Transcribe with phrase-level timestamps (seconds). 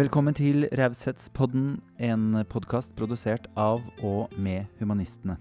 [0.00, 5.34] Velkommen til Raushetspodden, en podkast produsert av og med Humanistene.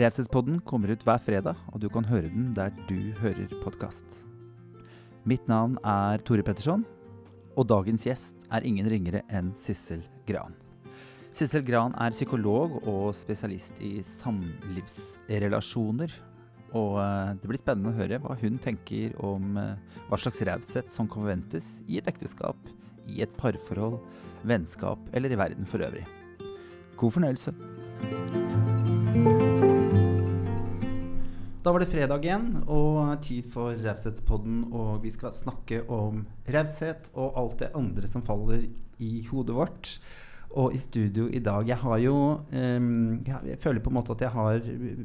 [0.00, 4.24] Raushetspodden kommer ut hver fredag, og du kan høre den der du hører podkast.
[5.28, 6.86] Mitt navn er Tore Petterson,
[7.52, 10.56] og dagens gjest er ingen ringere enn Sissel Gran.
[11.28, 16.08] Sissel Gran er psykolog og spesialist i samlivsrelasjoner.
[16.72, 19.76] Og eh, det blir spennende å høre hva hun tenker om eh,
[20.08, 22.56] hva slags raushet som kan forventes i et ekteskap,
[23.08, 24.00] i et parforhold,
[24.46, 26.04] vennskap eller i verden for øvrig.
[26.96, 27.54] God fornøyelse.
[31.62, 37.06] Da var det fredag igjen og tid for Raushetspodden, og vi skal snakke om raushet
[37.14, 38.64] og alt det andre som faller
[38.98, 39.92] i hodet vårt.
[40.52, 42.14] Og i studio i dag Jeg har jo
[42.52, 44.58] um, Jeg føler på en måte at jeg har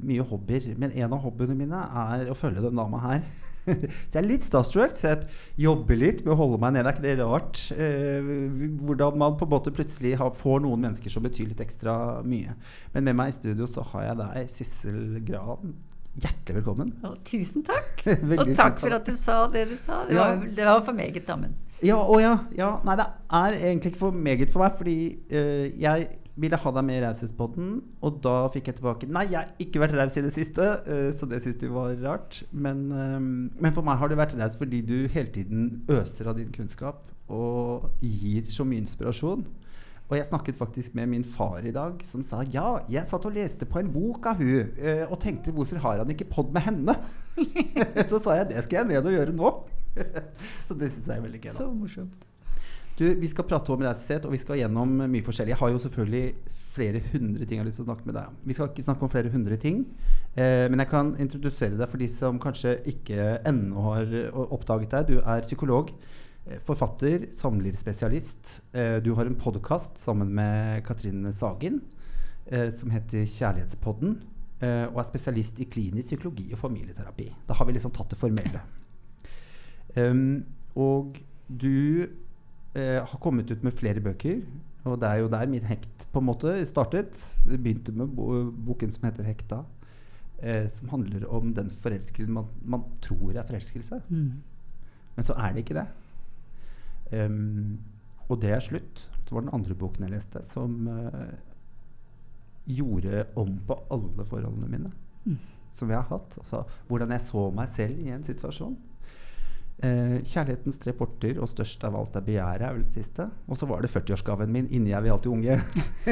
[0.03, 3.21] mye hobbyer, men en av hobbyene mine er å følge den dama her.
[4.09, 5.27] så jeg er litt starstruck, så jeg
[5.67, 6.87] jobber litt med å holde meg nede.
[6.89, 7.61] Er ikke det rart?
[7.75, 8.31] Eh,
[8.87, 12.55] hvordan man på en måte plutselig har, får noen mennesker som betyr litt ekstra mye.
[12.95, 15.77] Men med meg i studio så har jeg deg, Sissel Gran.
[16.17, 16.93] Hjertelig velkommen.
[17.05, 18.01] Å, tusen takk.
[18.39, 20.01] og takk for at du sa det du sa.
[20.07, 20.23] Det, ja.
[20.23, 21.53] var, det var for meget, damen.
[21.85, 22.71] Ja, å ja, ja.
[22.87, 23.05] Nei, det
[23.37, 24.97] er egentlig ikke for meget for meg, fordi
[25.29, 27.69] uh, jeg ville ha deg med i Raushetsbåten,
[28.05, 31.09] og da fikk jeg tilbake Nei, jeg har ikke vært raus i det siste, uh,
[31.17, 32.41] så det syns du var rart.
[32.51, 36.37] Men, um, men, for meg har du vært raus fordi du hele tiden øser av
[36.39, 39.47] din kunnskap og gir så mye inspirasjon.
[40.07, 43.35] Og jeg snakket faktisk med min far i dag, som sa ja, jeg satt og
[43.35, 46.63] leste på en bok av hun, uh, og tenkte hvorfor har han ikke pod med
[46.69, 46.95] henne?
[48.11, 49.53] så sa jeg det skal jeg ned og gjøre nå.
[50.69, 51.53] så det syns jeg er veldig gøy.
[51.57, 52.27] Så morsomt.
[52.97, 55.53] Du, Vi skal prate om raushet, og vi skal gjennom mye forskjellig.
[55.53, 58.29] Jeg har jo selvfølgelig flere hundre ting jeg har lyst til å snakke med deg
[58.31, 58.37] om.
[58.45, 59.83] Vi skal ikke snakke om flere hundre ting,
[60.33, 65.11] eh, men jeg kan introdusere deg for de som kanskje ikke ennå har oppdaget deg.
[65.11, 65.91] Du er psykolog,
[66.47, 68.61] eh, forfatter, samlivsspesialist.
[68.73, 71.81] Eh, du har en podkast sammen med Katrine Sagen
[72.51, 74.17] eh, som heter Kjærlighetspodden.
[74.57, 77.29] Eh, og er spesialist i klinisk psykologi og familieterapi.
[77.45, 78.65] Da har vi liksom tatt det formelle.
[79.97, 80.43] Um,
[80.75, 81.15] og
[81.49, 82.05] du
[82.77, 84.41] eh, har kommet ut med flere bøker.
[84.87, 87.17] Og det er jo der min hekt på en måte startet.
[87.47, 89.63] Begynte med bo boken som heter 'Hekta'.
[90.39, 94.01] Eh, som handler om den forelskelsen man, man, tror er forelskelse.
[94.09, 94.43] Mm.
[95.15, 95.87] Men så er det ikke det.
[97.11, 97.79] Um,
[98.29, 99.09] og det er slutt.
[99.25, 101.33] Så var den andre boken jeg leste, som uh,
[102.65, 104.91] gjorde om på alle forholdene mine.
[105.25, 105.37] Mm.
[105.69, 106.37] Som jeg har hatt.
[106.37, 108.77] Altså, hvordan jeg så meg selv i en situasjon.
[109.77, 113.29] Eh, 'Kjærlighetens tre porter' og 'Størst av alt er begjæret' er vel det siste.
[113.47, 115.61] Og så var det 40-årsgaven min 'Inni er vi alltid unge',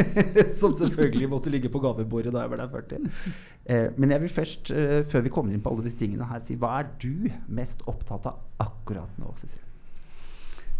[0.59, 3.09] som selvfølgelig måtte ligge på gavebordet da jeg ble 40.
[3.66, 6.40] Eh, men jeg vil først, eh, før vi kommer inn på alle disse tingene her,
[6.46, 9.66] si hva er du mest opptatt av akkurat nå, Cecilie?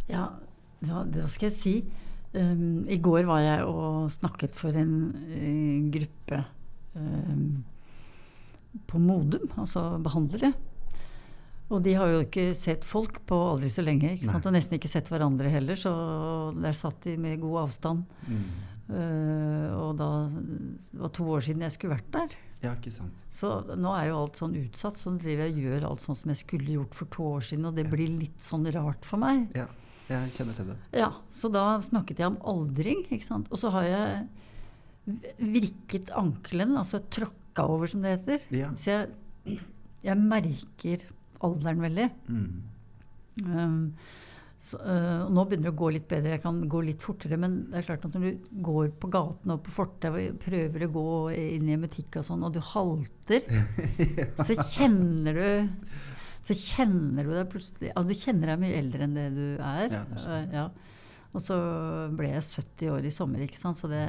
[0.08, 0.28] Ja,
[0.86, 1.76] ja, det skal jeg si.
[2.36, 6.44] Um, I går var jeg og snakket for en uh, gruppe
[6.94, 7.64] um,
[8.86, 10.54] på Modum, altså behandlere.
[11.74, 14.14] Og de har jo ikke sett folk på aldri så lenge.
[14.22, 15.80] Og nesten ikke sett hverandre heller.
[15.80, 15.92] Så
[16.62, 18.04] der satt de med god avstand.
[18.30, 18.44] Mm.
[18.86, 22.36] Uh, og da det var to år siden jeg skulle vært der.
[22.62, 23.18] Ja, ikke sant.
[23.34, 25.02] Så nå er jo alt sånn utsatt.
[25.02, 27.50] Så nå driver jeg og gjør alt sånn som jeg skulle gjort for to år
[27.50, 27.66] siden.
[27.70, 27.94] Og det ja.
[27.96, 29.48] blir litt sånn rart for meg.
[29.58, 29.68] Ja,
[30.12, 30.80] jeg kjenner til det.
[31.02, 33.08] Ja, Så da snakket jeg om aldring.
[33.10, 33.50] ikke sant?
[33.50, 34.26] Og så har jeg
[35.38, 38.48] virket ankelen, altså tråkka over, som det heter.
[38.54, 38.72] Ja.
[38.78, 39.60] Så jeg,
[40.06, 41.10] jeg merker
[41.46, 42.08] alderen veldig.
[42.30, 42.48] Mm.
[43.46, 43.82] Um,
[44.66, 47.38] så, uh, nå begynner det å gå litt bedre, jeg kan gå litt fortere.
[47.42, 50.88] Men det er klart at når du går på gatene og på fortet og prøver
[50.88, 51.08] å gå
[51.38, 54.28] inn i en butikk og sånn, og du halter, ja.
[54.48, 55.88] så kjenner du
[56.46, 59.88] så kjenner du deg plutselig Altså du kjenner deg mye eldre enn det du er.
[59.90, 60.66] Ja, det er ja.
[61.36, 61.56] Og så
[62.16, 63.80] ble jeg 70 år i sommer, ikke sant?
[63.80, 64.04] så det,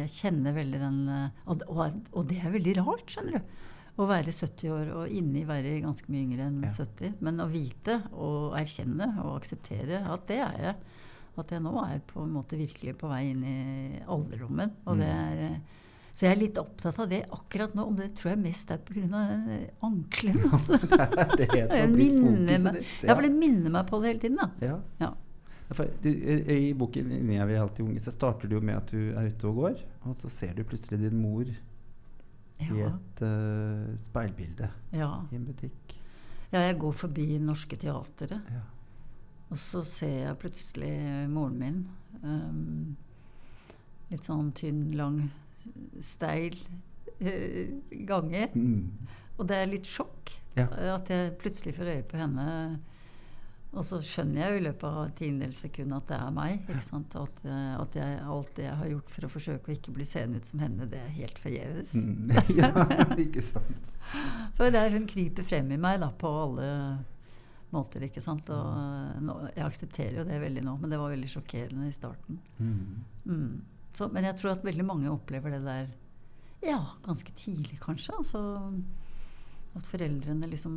[0.00, 1.66] jeg kjenner veldig den uh, og,
[2.10, 3.60] og, det er veldig rart, skjønner du
[4.00, 6.72] å være 70 år og inni være ganske mye yngre enn ja.
[6.72, 7.18] 70.
[7.24, 10.98] Men å vite og erkjenne og akseptere at det er jeg.
[11.40, 13.58] At jeg nå er på en måte virkelig på vei inn i
[14.04, 14.74] alderdommen.
[14.86, 15.20] Og det mm.
[15.20, 15.82] er, eh,
[16.12, 17.86] så jeg er litt opptatt av det akkurat nå.
[17.88, 19.22] Om det tror jeg mest er pga.
[19.88, 20.40] ankelen.
[20.52, 20.76] Altså.
[21.40, 23.12] det er det minner meg, ja.
[23.14, 24.40] for det minner meg på det hele tiden.
[24.40, 24.72] da.
[24.72, 24.78] Ja.
[25.04, 25.12] ja.
[26.04, 29.30] Du, I boken 'Inni er vi alltid unge' så starter du med at du er
[29.32, 31.48] ute og går, og så ser du plutselig din mor
[32.68, 32.76] ja.
[32.76, 35.10] i et uh, speilbilde ja.
[35.30, 35.96] i en butikk.
[36.52, 38.62] Ja, jeg går forbi Norske Teatret, ja.
[39.48, 40.92] og så ser jeg plutselig
[41.32, 41.82] moren min.
[42.22, 42.96] Um,
[44.12, 45.24] litt sånn tynn, lang,
[46.04, 46.58] steil
[47.22, 47.66] uh,
[48.10, 48.48] gange.
[48.52, 49.08] Mm.
[49.38, 52.46] Og det er litt sjokk at jeg plutselig får øye på henne.
[53.72, 56.58] Og så skjønner jeg i løpet av tiendedels sekund at det er meg.
[56.66, 57.14] ikke sant?
[57.16, 60.06] At, eh, at jeg, alt det jeg har gjort for å forsøke å ikke bli
[60.08, 61.94] seende ut som henne, det er helt forgjeves.
[61.96, 62.34] Mm.
[62.60, 62.68] ja,
[63.16, 63.96] ikke sant.
[64.58, 66.68] For der hun kryper frem i meg da, på alle
[67.72, 68.04] måter.
[68.04, 68.52] ikke sant?
[68.52, 71.96] Og eh, nå, jeg aksepterer jo det veldig nå, men det var veldig sjokkerende i
[71.96, 72.42] starten.
[72.60, 73.02] Mm.
[73.24, 73.50] Mm.
[73.96, 75.90] Så, men jeg tror at veldig mange opplever det der
[76.62, 78.14] ja, ganske tidlig, kanskje.
[78.20, 78.40] Altså,
[79.74, 80.76] at foreldrene liksom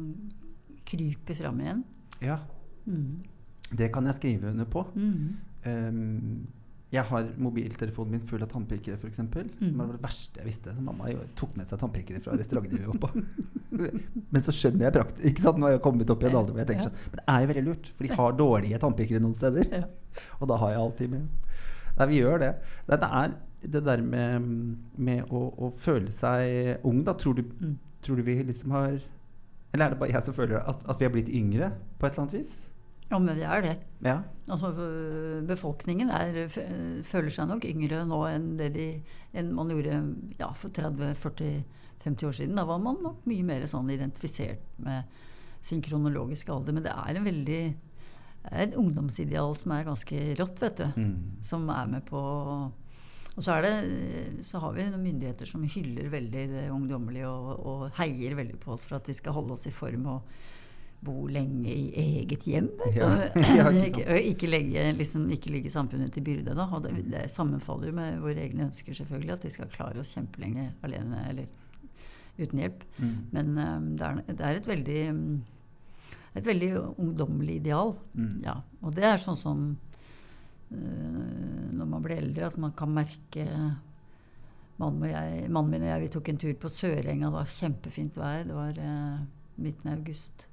[0.87, 1.83] kryper fram igjen.
[2.23, 2.39] Ja.
[2.85, 3.75] Mm.
[3.75, 4.85] Det kan jeg skrive under på.
[4.95, 5.35] Mm.
[5.65, 6.45] Um,
[6.93, 9.17] jeg har mobiltelefonen min full av tannpirkere, f.eks.
[9.19, 9.47] Mm.
[9.59, 10.75] Som var det verste jeg visste.
[10.85, 11.09] Mamma
[11.39, 13.23] tok med seg tannpirkere fra restauranten vi var på.
[14.31, 16.55] men så skjønner jeg praktisk Ikke sant, Nå har jeg kommet opp i en alder
[16.55, 19.23] hvor jeg tenker sånn Men det er jo veldig lurt, for de har dårlige tannpirkere
[19.23, 19.67] noen steder.
[19.81, 19.87] Ja.
[20.39, 21.57] Og da har jeg alltid med.
[21.95, 22.51] Nei, vi gjør det.
[22.87, 23.35] Det, er
[23.73, 24.47] det der med,
[25.09, 27.17] med å, å, føle seg ung, da.
[27.19, 27.75] Tror du, mm.
[28.05, 28.93] tror du vi liksom har
[29.73, 32.13] Eller er det bare jeg som føler at, at vi har blitt yngre på et
[32.13, 32.55] eller annet vis?
[33.11, 33.75] Ja, men vi er det.
[34.05, 34.17] Ja.
[34.49, 34.71] Altså,
[35.45, 36.45] befolkningen er,
[37.05, 38.87] føler seg nok yngre nå enn det de,
[39.37, 39.99] enn man gjorde
[40.39, 42.57] ja, for 30-40-50 år siden.
[42.57, 45.05] Da var man nok mye mer sånn identifisert med
[45.65, 46.77] sin kronologiske alder.
[46.77, 47.61] Men det er en veldig
[48.53, 50.99] et ungdomsideal som er ganske rått, vet du.
[51.01, 51.15] Mm.
[51.45, 52.19] Som er med på
[53.35, 57.65] Og så, er det, så har vi noen myndigheter som hyller veldig det ungdommelige og,
[57.67, 60.05] og heier veldig på oss for at vi skal holde oss i form.
[60.07, 60.21] og
[61.05, 62.69] bo lenge i eget hjem.
[62.95, 63.09] Ja,
[63.57, 66.55] ja, ikke, ikke, legge, liksom, ikke ligge samfunnet til byrde.
[66.57, 66.67] Da.
[66.71, 69.35] Og det, det, sammenfaller jo med våre egne ønsker, selvfølgelig.
[69.35, 71.49] At vi skal klare oss kjempelenge alene eller
[72.39, 72.85] uten hjelp.
[72.97, 73.17] Mm.
[73.31, 75.01] Men um, det, er, det, er, et veldig
[76.35, 77.95] et veldig ungdommelig ideal.
[78.13, 78.37] Mm.
[78.45, 78.59] Ja.
[78.81, 79.65] Og det er sånn som
[80.71, 83.49] uh, når man blir eldre, at man kan merke
[84.75, 87.29] Mannen, jeg, mannen min og jeg vi tok en tur på Sørenga.
[87.29, 88.41] Det var kjempefint vær.
[88.43, 89.21] Det var uh,
[89.63, 90.49] midten av august.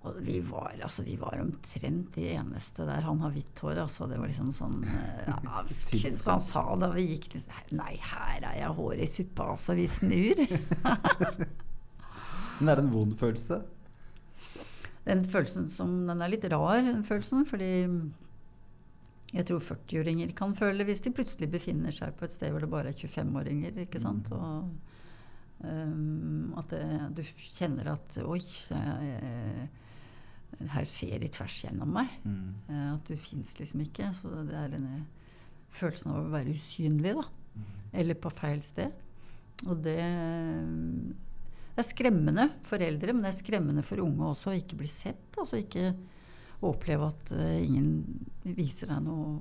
[0.00, 3.02] Og vi var, altså, vi var omtrent de eneste der.
[3.04, 4.06] Han har hvitt hår, altså.
[4.08, 5.34] Det var liksom sånn eh, ja,
[6.30, 9.76] han sa da vi gikk liksom Nei, her er jeg håret i suppa, altså.
[9.76, 10.40] Vi snur.
[12.60, 13.60] Men er det en vond følelse?
[15.04, 17.44] Den følelsen som Den er litt rar, den følelsen.
[17.48, 17.70] Fordi
[19.36, 22.72] jeg tror 40-åringer kan føle hvis de plutselig befinner seg på et sted hvor det
[22.72, 23.76] bare er 25-åringer.
[23.84, 24.32] ikke sant?
[24.32, 24.40] Mm.
[24.40, 26.82] Og um, at det,
[27.20, 27.22] du
[27.60, 28.40] kjenner at Oi.
[28.72, 29.68] Jeg,
[30.74, 32.12] her ser de tvers gjennom meg.
[32.24, 32.54] Mm.
[32.68, 34.10] Uh, at du fins liksom ikke.
[34.16, 35.04] Så det er denne
[35.74, 37.26] følelsen av å være usynlig, da.
[37.54, 37.68] Mm.
[38.02, 39.06] Eller på feil sted.
[39.68, 44.78] Og det er skremmende for eldre, men det er skremmende for unge også å ikke
[44.80, 45.28] bli sett.
[45.40, 45.92] Altså ikke
[46.66, 48.04] oppleve at uh, ingen
[48.44, 49.38] viser deg noe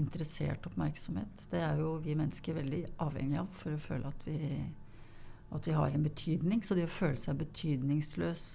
[0.00, 1.48] interessert oppmerksomhet.
[1.50, 4.38] Det er jo vi mennesker veldig avhengig av for å føle at vi,
[5.52, 6.62] at vi har en betydning.
[6.64, 8.46] Så det å føle seg betydningsløs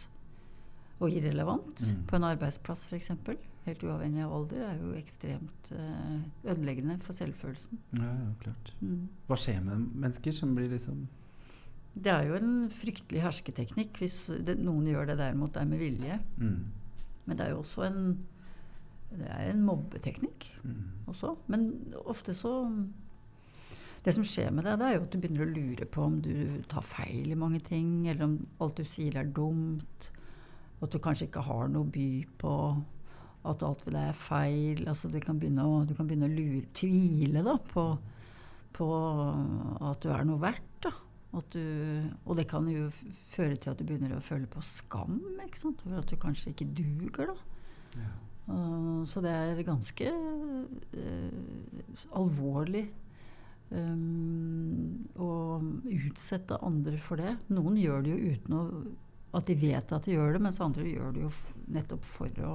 [0.97, 2.01] og irrelevant mm.
[2.09, 3.11] på en arbeidsplass f.eks.,
[3.67, 7.81] helt uavhengig av alder, er jo ekstremt uh, ødeleggende for selvfølelsen.
[7.99, 8.71] Ja, ja klart.
[8.79, 9.09] Mm.
[9.27, 11.05] Hva skjer med mennesker som blir liksom
[11.97, 16.19] Det er jo en fryktelig hersketeknikk hvis det, noen gjør det derimot er med vilje.
[16.37, 16.57] Mm.
[17.27, 18.01] Men det er jo også en
[19.07, 20.79] det er en mobbeteknikk mm.
[21.07, 21.35] også.
[21.47, 21.69] Men
[22.05, 22.53] ofte så
[24.03, 26.19] Det som skjer med deg, det er jo at du begynner å lure på om
[26.23, 30.11] du tar feil i mange ting, eller om alt du sier er dumt.
[30.83, 32.09] At du kanskje ikke har noe by
[32.41, 32.53] på.
[33.47, 34.83] At alt ved deg er feil.
[34.89, 37.89] Altså, du, kan begynne å, du kan begynne å lure, tvile da, på,
[38.77, 38.87] på,
[39.89, 40.63] at du er noe verdt.
[41.53, 41.61] Du,
[42.25, 42.87] og det kan jo
[43.29, 47.35] føre til at du begynner å føle på skam over at du kanskje ikke duger.
[47.93, 48.13] Ja.
[48.47, 51.35] Uh, så det er ganske uh,
[52.15, 52.85] alvorlig
[53.75, 55.29] um, å
[55.91, 57.35] utsette andre for det.
[57.51, 58.63] Noen gjør det jo uten å
[59.35, 61.31] at de vet at de gjør det, mens andre gjør det jo
[61.75, 62.53] nettopp for å,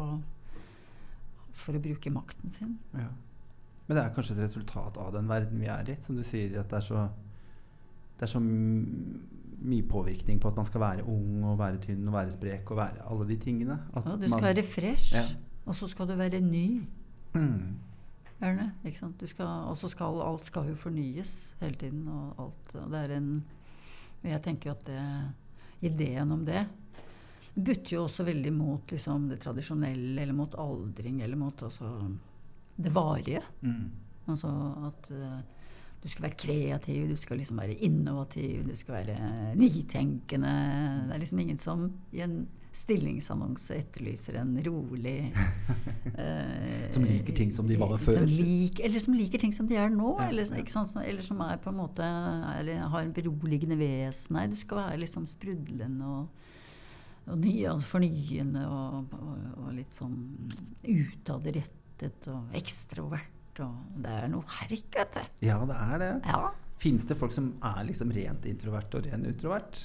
[1.57, 2.79] for å bruke makten sin.
[2.97, 3.11] Ja.
[3.87, 6.55] Men det er kanskje et resultat av den verden vi er i, som du sier.
[6.61, 7.07] At det er så,
[8.19, 12.17] det er så mye påvirkning på at man skal være ung og være tynn og
[12.17, 13.79] være sprek og være alle de tingene.
[13.95, 15.27] ja, du skal man, være fresh, ja.
[15.67, 16.67] og så skal du være ny.
[17.35, 17.79] Mm.
[18.43, 18.73] Er?
[18.85, 19.23] Ikke sant?
[19.23, 22.09] og så skal alt skal jo fornyes hele tiden.
[22.09, 23.45] Og alt, og det er en
[24.23, 25.03] Jeg tenker jo at det
[25.83, 26.63] ideen om det
[27.55, 31.91] butter jo også veldig mot liksom, det tradisjonelle, eller mot aldring, eller mot altså,
[32.77, 33.43] det varige.
[33.61, 33.91] Mm.
[34.33, 34.53] Altså
[34.89, 35.39] at uh,
[36.03, 40.55] du skal være kreativ, du skal liksom være innovativ, du skal være nytenkende.
[41.07, 42.41] Det er liksom ingen som i en
[42.77, 45.17] stillingsannonse etterlyser en rolig
[46.19, 48.23] eh, Som liker ting som de var før?
[48.23, 50.15] Som lik, eller som liker ting som de er nå.
[50.19, 50.85] Ja, eller, ja.
[51.05, 54.39] eller, som er på en måte er, har en beroligende vesen.
[54.39, 56.49] Nei, du skal være liksom sprudlende og
[57.31, 60.17] og ny, og fornyende og, og, og, litt sånn
[60.83, 63.63] utadrettet og ekstrovert.
[63.63, 65.23] Og det er noe herk, vet du.
[65.47, 66.13] Ja, det er det.
[66.27, 66.51] Ja.
[66.83, 69.79] Fins det folk som er liksom rent introvert og ren utrovert?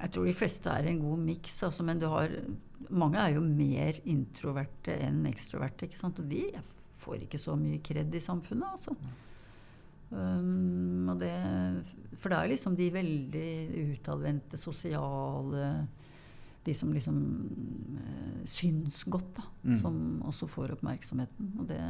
[0.00, 1.62] Jeg tror de fleste er en god miks.
[1.66, 2.32] Altså, men har,
[2.90, 5.88] mange er jo mer introverte enn ekstroverte.
[6.10, 6.46] Og de
[7.04, 8.74] får ikke så mye kred i samfunnet.
[8.74, 8.96] Altså.
[10.14, 11.32] Um, det,
[12.20, 13.50] for det er liksom de veldig
[13.96, 15.70] utadvendte, sosiale
[16.64, 17.16] De som liksom
[17.98, 19.48] uh, syns godt, da.
[19.64, 19.74] Mm.
[19.80, 21.50] Som også får oppmerksomheten.
[21.60, 21.82] Og det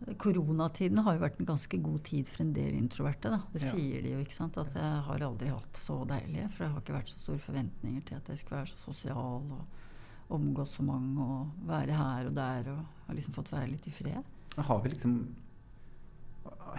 [0.00, 3.32] Koronatiden har jo vært en ganske god tid for en del introverte.
[3.32, 3.42] Da.
[3.52, 3.72] Det ja.
[3.74, 4.22] sier de jo.
[4.24, 4.56] ikke sant?
[4.60, 6.46] At jeg har aldri hatt det så deilig.
[6.54, 9.52] For det har ikke vært så store forventninger til at jeg skulle være så sosial
[9.58, 12.72] og omgås så mange og være her og der.
[12.72, 14.32] Og har liksom fått være litt i fred.
[14.56, 15.18] Har vi liksom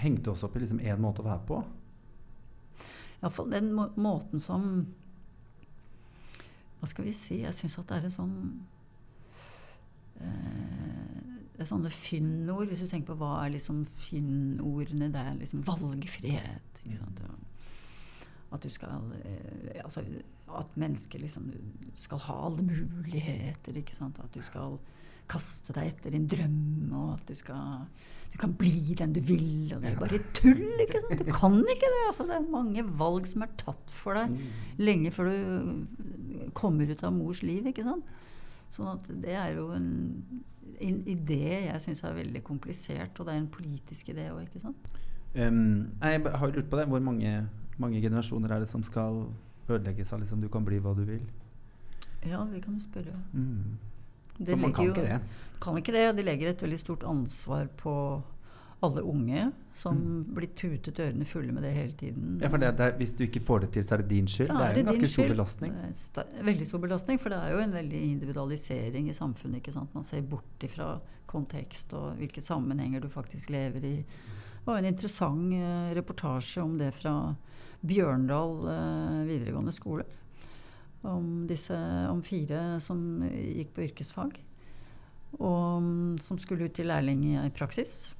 [0.01, 1.61] hengt oss opp i liksom én måte å være på?
[3.21, 4.63] Iallfall den må måten som
[6.79, 7.43] Hva skal vi si?
[7.43, 8.37] Jeg syns at det er en sånn
[10.17, 10.90] eh,
[11.61, 12.71] det er sånne fyndord.
[12.71, 16.79] Hvis du tenker på hva er liksom fyndordene Det er liksom valgfrihet.
[18.51, 20.01] At du skal eh, altså,
[20.57, 21.51] At mennesker liksom
[22.01, 23.77] skal ha alle muligheter.
[23.77, 24.17] Ikke sant?
[24.23, 24.79] At du skal
[25.29, 27.85] kaste deg etter din drøm, og at du skal
[28.31, 30.65] du kan bli den du vil, og det er bare tull.
[30.81, 31.21] ikke sant?
[31.21, 32.01] Du kan ikke det.
[32.07, 34.59] altså Det er mange valg som er tatt for deg mm.
[34.81, 37.69] lenge før du kommer ut av mors liv.
[37.69, 38.07] ikke sant?
[38.71, 39.89] Sånn at det er jo en,
[40.79, 44.63] en idé jeg syns er veldig komplisert, og det er en politisk idé òg, ikke
[44.63, 44.91] sant?
[45.35, 46.87] Um, jeg har lurt på det.
[46.91, 47.35] Hvor mange,
[47.79, 49.25] mange, generasjoner er det som skal
[49.69, 51.23] ødelegges av liksom, du kan bli hva du vil?
[52.27, 53.15] Ja, vi kan jo spørre.
[53.33, 53.77] Mm.
[54.41, 55.19] For man kan jo, ikke det.
[55.61, 56.05] Kan ikke det.
[56.17, 57.93] De legger et veldig stort ansvar på
[58.81, 60.21] alle unge som mm.
[60.33, 62.39] blir tutet ørene fulle med det hele tiden.
[62.41, 64.49] Ja, for det, det Hvis du ikke får det til, så er det din skyld?
[64.49, 65.75] det er jo en ganske stor belastning.
[66.49, 69.61] veldig stor belastning, for det er jo en veldig individualisering i samfunnet.
[69.61, 69.93] ikke sant?
[69.93, 70.95] Man ser bort ifra
[71.29, 73.95] kontekst og hvilke sammenhenger du faktisk lever i.
[74.01, 77.35] Det var en interessant uh, reportasje om det fra
[77.85, 80.05] Bjørndal uh, videregående skole
[81.01, 81.75] om, disse,
[82.09, 84.41] om fire som gikk på yrkesfag.
[85.39, 88.11] Og mm, som skulle ut til lærling i praksis.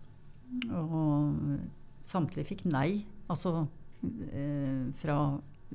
[0.78, 1.60] Og
[2.06, 3.04] samtlige fikk nei.
[3.32, 3.66] Altså
[4.04, 5.18] eh, fra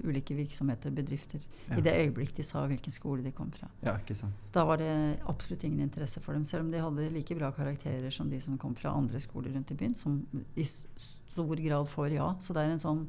[0.04, 1.40] ulike virksomheter, bedrifter,
[1.70, 1.78] ja.
[1.78, 3.68] i det øyeblikk de sa hvilken skole de kom fra.
[3.84, 3.94] Ja.
[4.52, 4.90] Da var det
[5.28, 8.58] absolutt ingen interesse for dem, selv om de hadde like bra karakterer som de som
[8.60, 10.20] kom fra andre skoler rundt i byen, som
[10.56, 12.28] i stor grad får ja.
[12.40, 13.08] Så det er en sånn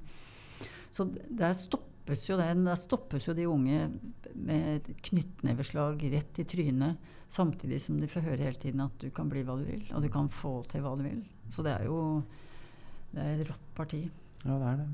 [0.95, 2.63] Så det er stopp stoppes jo den.
[2.65, 3.89] Da stoppes jo de unge
[4.33, 6.97] med knyttneveslag rett i trynet,
[7.27, 10.01] samtidig som de får høre hele tiden at du kan bli hva du vil, og
[10.01, 11.19] du kan få til hva du vil.
[11.51, 12.23] Så det er jo
[13.11, 14.05] det er et rått parti.
[14.45, 14.87] Ja, det er det.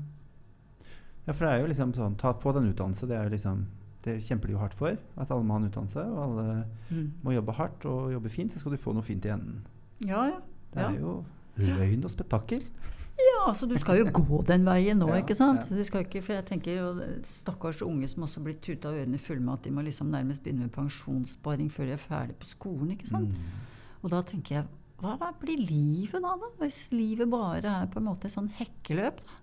[1.26, 3.06] Ja, for det er jo liksom sånn Ta på den utdannelse.
[3.08, 3.64] Det er liksom
[4.04, 4.98] det kjemper de jo hardt for.
[5.16, 7.06] At alle må ha en utdannelse, og alle mm.
[7.24, 8.52] må jobbe hardt og jobbe fint.
[8.52, 9.62] Så skal du få noe fint i enden.
[10.04, 10.42] Ja, ja.
[10.74, 11.00] Det er ja.
[11.00, 11.14] jo
[11.62, 12.66] løgn og spetakkel.
[13.14, 15.68] Ja, altså du skal jo gå den veien nå, ja, ikke sant.
[15.70, 15.78] Ja.
[15.78, 19.44] Du skal ikke, for jeg tenker, og Stakkars unge som også blir tuta ørene fulle
[19.44, 22.90] med at de må liksom nærmest begynne med pensjonssparing før de er ferdig på skolen.
[22.96, 23.30] ikke sant?
[23.30, 23.94] Mm.
[24.02, 24.66] Og da tenker jeg,
[25.04, 26.50] hva blir livet da, da?
[26.60, 29.22] Hvis livet bare er på en måte et sånn hekkeløp?
[29.22, 29.40] da?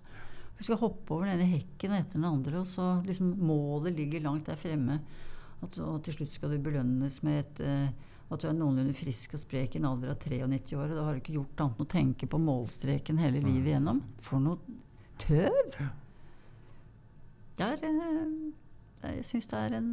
[0.58, 4.46] Du skal hoppe over denne hekken etter den andre, og så liksom målet ligger langt
[4.50, 5.00] der fremme.
[5.62, 9.34] At, og til slutt skal du belønnes med et uh, at du er noenlunde frisk
[9.36, 11.80] og sprek i en alder av 93 år, og da har du ikke gjort annet
[11.80, 14.00] enn å tenke på målstreken hele livet igjennom.
[14.24, 14.58] For noe
[15.22, 15.76] tøv!
[17.58, 18.30] Det er eh,
[19.02, 19.90] Jeg syns det er en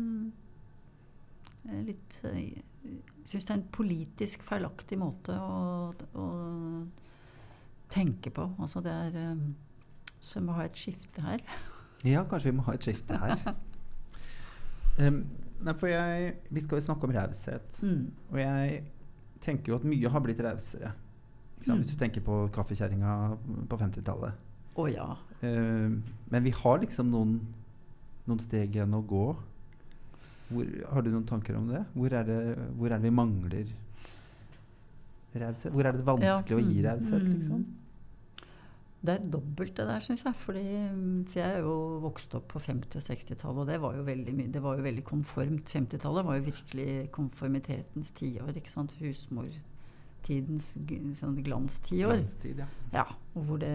[1.67, 2.61] eh, litt eh,
[3.27, 6.27] syns det er en politisk feilaktig måte å, å
[7.91, 8.47] tenke på.
[8.57, 9.35] Altså det er
[10.21, 11.43] Så vi må ha et skifte her.
[12.07, 13.53] Ja, kanskje vi må ha et skifte her.
[15.03, 15.23] um,
[15.65, 17.79] Nei, for jeg, Vi skal jo snakke om raushet.
[17.83, 18.03] Mm.
[18.31, 18.81] Og jeg
[19.43, 20.93] tenker jo at mye har blitt rausere.
[21.65, 21.81] Mm.
[21.81, 23.15] Hvis du tenker på kaffekjerringa
[23.67, 24.45] på 50-tallet.
[24.79, 25.11] Oh, ja.
[25.43, 25.91] uh,
[26.31, 27.33] men vi har liksom noen,
[28.29, 29.25] noen steg igjen å gå.
[30.49, 31.83] Hvor, har du noen tanker om det?
[31.93, 32.39] Hvor er det,
[32.77, 33.73] hvor er det vi mangler
[35.35, 35.73] raushet?
[35.73, 36.61] Hvor er det vanskelig ja.
[36.61, 37.33] å gi raushet, mm.
[37.35, 37.67] liksom?
[38.99, 40.35] Det er dobbelt det der, syns jeg.
[40.41, 40.65] Fordi,
[41.31, 44.33] for jeg er jo vokst opp på 50- og 60-tallet, og det var jo veldig
[44.51, 45.71] det var jo veldig konformt.
[45.71, 48.51] 50-tallet var jo virkelig konformitetens tiår.
[48.59, 48.97] ikke sant?
[48.99, 50.73] Husmortidens
[51.21, 52.17] sånn glanstiår.
[52.17, 52.67] Glanstid, ja.
[52.97, 53.07] ja.
[53.39, 53.71] Og hvor det,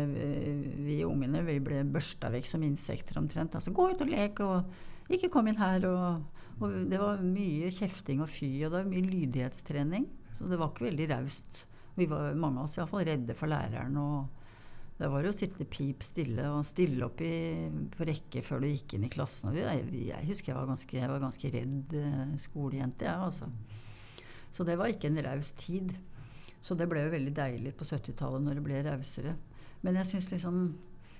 [0.84, 3.56] vi ungene vi ble børsta vekk som insekter omtrent.
[3.56, 5.88] Altså gå ut og lek, og ikke kom inn her.
[5.88, 10.10] Og, og det var mye kjefting og fy, og det var mye lydighetstrening.
[10.36, 11.64] Så det var ikke veldig raust.
[11.96, 13.96] Vi var mange av oss iallfall redde for læreren.
[13.96, 14.42] og
[15.04, 17.34] Det var å sitte pip stille og stille opp i,
[17.92, 19.50] på rekke før du gikk inn i klassen.
[19.50, 23.50] Og jeg, jeg husker jeg var ganske, jeg var ganske redd eh, skolejente, jeg, altså.
[24.54, 25.92] Så det var ikke en raus tid.
[26.64, 29.36] Så det ble jo veldig deilig på 70-tallet når det ble rausere.
[29.84, 30.64] Men jeg syns liksom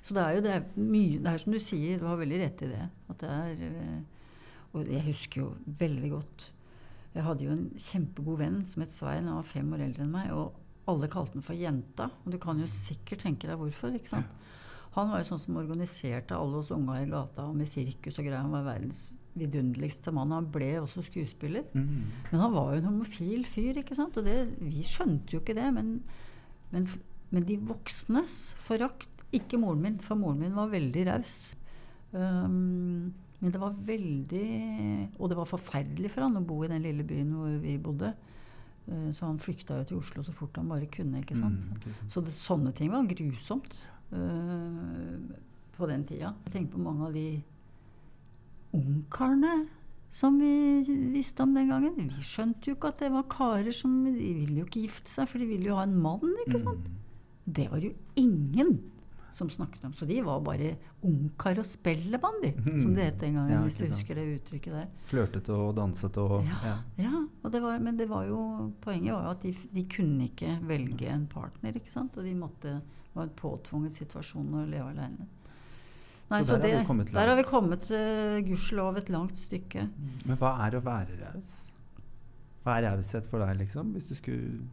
[0.01, 2.41] Så det er jo det er mye Det er som du sier, du har veldig
[2.41, 2.89] rett i det.
[3.13, 4.29] At det er eh,
[4.73, 5.51] Og jeg husker jo
[5.85, 6.47] veldig godt
[7.19, 9.29] Jeg hadde jo en kjempegod venn som het Svein.
[9.29, 10.33] Han var fem år eldre enn meg.
[10.33, 12.11] Og alle kalte den for Jenta.
[12.25, 13.95] Og du kan jo sikkert tenke deg hvorfor.
[13.97, 14.31] ikke sant?
[14.95, 18.45] Han var jo sånn som organiserte alle oss unga i gata med sirkus og greier.
[18.45, 20.35] Han var verdens vidunderligste mann.
[20.35, 21.67] Han ble også skuespiller.
[21.75, 22.05] Mm.
[22.31, 24.17] Men han var jo en homofil fyr, ikke sant.
[24.21, 25.67] Og det, vi skjønte jo ikke det.
[25.75, 25.97] Men,
[26.75, 26.87] men,
[27.35, 31.35] men de voksnes forakt Ikke moren min, for moren min var veldig raus.
[32.15, 33.11] Um,
[33.41, 34.45] men det var veldig
[35.19, 38.13] Og det var forferdelig for han å bo i den lille byen hvor vi bodde.
[38.85, 41.23] Uh, så han flykta jo til Oslo så fort han bare kunne.
[41.23, 41.65] ikke sant?
[41.65, 41.95] Mm, okay.
[42.11, 43.79] Så det, sånne ting var grusomt
[44.13, 45.17] uh,
[45.77, 46.35] på den tida.
[46.47, 47.29] Jeg tenker på mange av de
[48.75, 49.65] ungkarene
[50.15, 51.95] som vi visste om den gangen.
[51.99, 55.27] Vi skjønte jo ikke at det var karer som De ville jo ikke gifte seg,
[55.31, 56.37] for de ville jo ha en mann.
[56.47, 56.85] ikke sant?
[56.87, 57.01] Mm.
[57.57, 58.77] Det var jo ingen
[59.35, 59.93] som snakket om.
[59.93, 62.79] Så de var bare ungkar og spellemann, de, mm.
[62.79, 63.53] som det het den gangen.
[63.57, 64.93] Ja, hvis du husker det uttrykket der.
[65.11, 66.59] Flørtete og danset og Ja.
[66.71, 66.77] ja.
[67.03, 68.39] ja det var, men det var jo,
[68.85, 72.17] poenget var jo at de, de, kunne ikke velge en partner, ikke sant.
[72.17, 75.29] Og de måtte Det var en påtvunget situasjon å leve aleine.
[76.31, 79.85] Nei, så, så der, det, har der har vi kommet uh, gudskjelov et langt stykke.
[79.87, 80.17] Mm.
[80.25, 81.53] Men hva er å være raus?
[82.65, 83.93] Hva er raushet for deg, liksom?
[83.95, 84.65] Hvis du skulle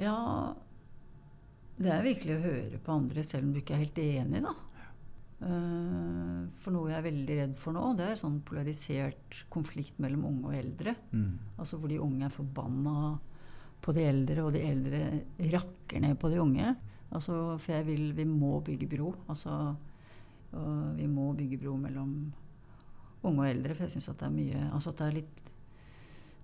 [0.00, 0.16] Ja
[1.80, 4.52] det er virkelig å høre på andre selv om du ikke er helt enig, da.
[5.40, 10.26] Uh, for noe jeg er veldig redd for nå, det er sånn polarisert konflikt mellom
[10.28, 10.92] unge og eldre.
[11.16, 11.30] Mm.
[11.56, 12.96] Altså hvor de unge er forbanna
[13.80, 15.00] på de eldre, og de eldre
[15.54, 16.74] rakker ned på de unge.
[17.10, 19.14] Altså, for jeg vil Vi må bygge bro.
[19.32, 22.12] Altså uh, vi må bygge bro mellom
[23.22, 25.50] unge og eldre, for jeg syns at det er mye Altså at det er litt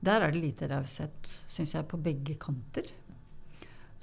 [0.08, 2.88] Der er det lite raushet, syns jeg, på begge kanter.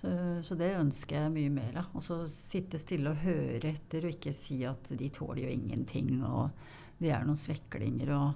[0.03, 0.09] Så,
[0.43, 1.91] så, det ønsker jeg mye mer av.
[1.95, 6.51] Altså sitte stille og høre etter, og ikke si at de tåler jo ingenting, og
[6.99, 8.33] de er noen sveklinger, og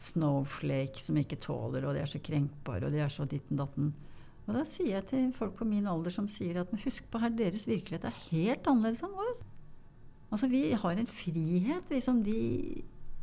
[0.00, 3.92] snowflake som ikke tåler, og de er så krenkbare, og de er så ditten datten.
[4.46, 7.20] Og da sier jeg til folk på min alder som sier at men husk på
[7.22, 9.36] her, deres virkelighet er helt annerledes enn vår.
[10.32, 12.40] Altså vi har en frihet vi som de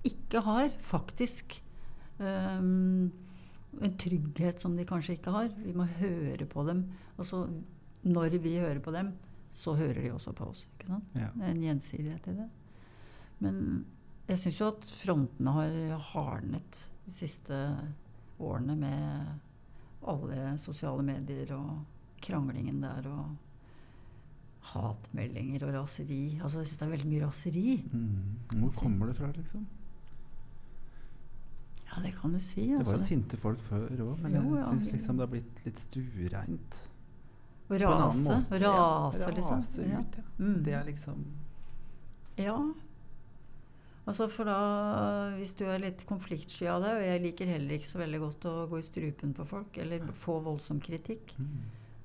[0.05, 1.57] ikke har, faktisk.
[2.21, 3.09] Um,
[3.81, 5.49] en trygghet som de kanskje ikke har.
[5.57, 6.85] Vi må høre på dem.
[7.17, 7.47] Altså
[8.07, 9.13] når vi hører på dem,
[9.51, 10.65] så hører de også på oss.
[10.77, 11.15] ikke sant?
[11.17, 11.29] Ja.
[11.47, 12.49] En gjensidighet i det.
[13.39, 13.85] Men
[14.29, 15.77] jeg syns jo at frontene har
[16.11, 17.59] hardnet de siste
[18.39, 21.79] årene med alle sosiale medier og
[22.23, 23.35] kranglingen der og
[24.69, 26.37] hatmeldinger og raseri.
[26.43, 27.65] Altså, jeg syns det er veldig mye raseri.
[27.91, 28.61] Mm.
[28.61, 29.65] Hvor kommer det fra, liksom?
[31.89, 32.61] Ja, det kan du si.
[32.61, 32.77] Altså.
[32.77, 33.07] Det var jo altså.
[33.07, 36.81] sinte folk før òg, men jo, jeg syns liksom det har blitt litt stuereint.
[37.69, 38.37] Å rase.
[38.49, 39.63] Rase, ja, liksom.
[39.63, 40.27] Rase ut, ja.
[40.39, 40.61] Mm.
[40.65, 41.25] Det er liksom
[42.39, 42.59] Ja.
[44.09, 47.91] Altså for da, Hvis du er litt konfliktsky av deg, og jeg liker heller ikke
[47.91, 51.59] så veldig godt å gå i strupen på folk eller få voldsom kritikk, mm.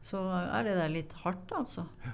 [0.04, 1.86] så er det der litt hardt, altså.
[2.04, 2.12] Ja.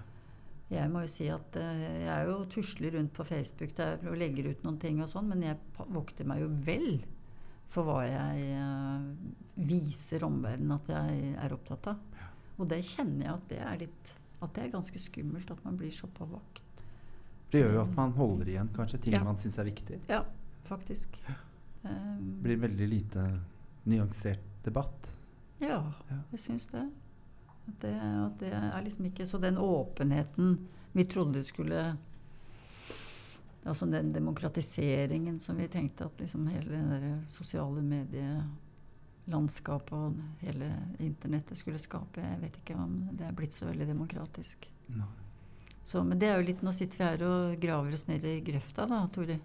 [0.71, 4.19] Jeg må jo si at uh, jeg er jo tusler rundt på Facebook der og
[4.21, 5.59] legger ut noen ting og sånn, men jeg
[5.91, 7.01] vokter meg jo vel
[7.71, 9.09] for hva jeg uh,
[9.67, 11.99] viser omverdenen at jeg er opptatt av.
[12.61, 15.77] Og det kjenner jeg at det er litt At det er ganske skummelt at man
[15.77, 16.85] blir så på vakt.
[17.53, 19.25] Det gjør jo at man holder igjen kanskje ting ja.
[19.27, 19.99] man syns er viktig.
[20.09, 20.23] Ja,
[20.69, 21.19] faktisk.
[21.83, 21.97] Det
[22.45, 23.25] blir veldig lite
[23.91, 25.11] nyansert debatt.
[25.61, 26.19] Ja, ja.
[26.31, 26.87] jeg syns det.
[27.67, 30.55] At det, at det er liksom ikke Så den åpenheten
[30.93, 31.83] vi trodde skulle
[33.65, 38.45] Altså den demokratiseringen som vi tenkte at liksom hele det sosiale mediet
[39.31, 40.69] landskapet og hele
[41.03, 42.23] internettet skulle skape.
[42.25, 44.69] Jeg vet ikke om det er blitt så veldig demokratisk.
[45.85, 48.37] Så, men det er jo litt Nå sitter vi her og graver oss ned i
[48.47, 49.41] grøfta, da, Tore.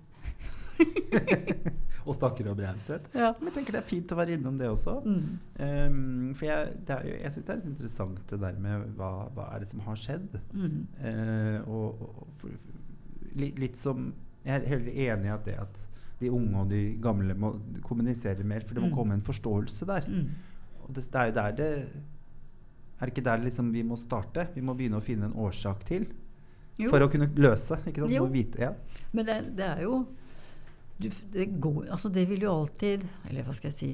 [2.05, 3.07] og snakker om raushet.
[3.15, 3.31] Ja.
[3.39, 4.99] Men jeg tenker det er fint å være innom det også.
[5.05, 5.31] Mm.
[5.57, 8.85] Um, for jeg, det er jo, jeg syns det er litt interessant det der med
[8.99, 10.37] hva, hva er det som har skjedd.
[10.53, 10.77] Mm.
[11.01, 12.61] Uh, og, og for,
[13.41, 14.11] litt, litt, som
[14.45, 15.85] Jeg er helt enig i at det at
[16.19, 18.95] de unge og de gamle må kommunisere mer, for det må mm.
[18.95, 20.07] komme en forståelse der.
[20.07, 20.27] Mm.
[20.85, 21.71] Og det, det, er jo der det
[22.95, 24.47] Er det ikke der liksom vi må starte?
[24.55, 26.07] Vi må begynne å finne en årsak til.
[26.79, 26.91] Jo.
[26.91, 27.79] For å kunne løse.
[27.87, 28.15] Ikke sant?
[28.15, 28.27] Jo.
[28.31, 28.71] Vite, ja.
[29.11, 30.05] Men det, det, er jo
[30.99, 33.89] du, det, går, altså det vil jo alltid Eller hva skal jeg si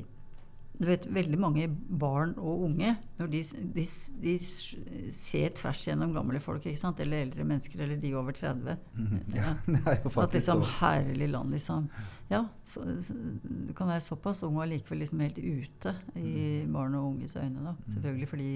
[0.81, 1.67] du vet, veldig mange
[2.01, 3.41] barn og unge, når de,
[3.75, 3.83] de,
[4.23, 4.31] de
[5.13, 9.53] ser tvers gjennom gamle folk, eller eldre mennesker, eller de over 30 mm, ja,
[10.23, 11.85] At liksom Herlig land, liksom.
[12.31, 13.13] Ja, så, så,
[13.43, 16.73] du kan være såpass ung og allikevel liksom helt ute i mm.
[16.73, 17.61] barn og unges øyne.
[17.61, 17.91] da, mm.
[17.93, 18.51] Selvfølgelig fordi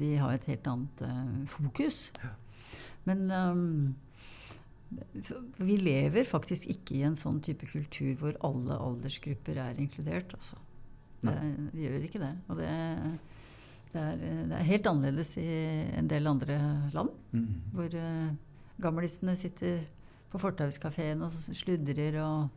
[0.00, 2.08] de har et helt annet uh, fokus.
[2.24, 2.32] Ja.
[3.04, 3.94] Men um,
[5.58, 10.34] vi lever faktisk ikke i en sånn type kultur hvor alle aldersgrupper er inkludert.
[10.34, 10.58] Altså.
[11.20, 11.36] Det,
[11.74, 12.30] vi gjør ikke det.
[12.48, 12.68] Og det,
[13.92, 15.48] det, er, det, er, helt annerledes i
[15.98, 16.56] en del andre
[16.94, 17.12] land.
[17.32, 17.50] Mm.
[17.74, 18.30] Hvor uh,
[18.80, 19.82] gamlisene sitter
[20.30, 22.48] på fortauskafeen og sludrer, og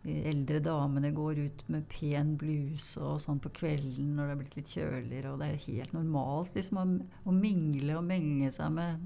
[0.00, 4.38] de eldre damene går ut med pen bluse og sånn på kvelden når det er
[4.40, 5.32] blitt litt kjøligere.
[5.32, 9.02] Og det er helt normalt liksom, å, å mingle og menge seg med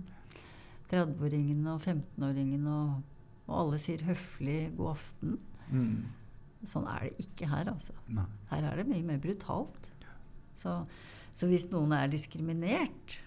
[0.92, 3.00] 30-åringene og 15-åringene, og,
[3.48, 5.40] og, alle sier høflig 'god aften'.
[5.72, 5.96] Mm.
[6.68, 7.94] Sånn er det ikke her, altså.
[8.12, 8.26] Nei.
[8.50, 9.88] Her er det mye mer brutalt.
[10.54, 10.76] Så,
[11.34, 13.18] så, hvis noen er diskriminert,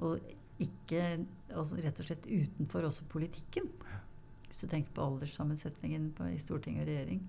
[0.00, 0.20] og
[0.60, 1.02] ikke
[1.56, 3.66] altså rett og slett utenfor også politikken
[4.46, 7.20] Hvis du tenker på alderssammensetningen på, i storting og regjering,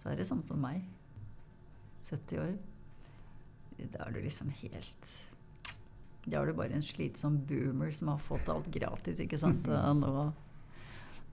[0.00, 0.82] så er det sånn som meg.
[2.08, 2.54] 70 år.
[3.80, 5.10] Da er du liksom helt
[6.26, 9.68] Da er du bare en slitsom boomer som har fått alt gratis, ikke sant?
[9.72, 10.14] Og nå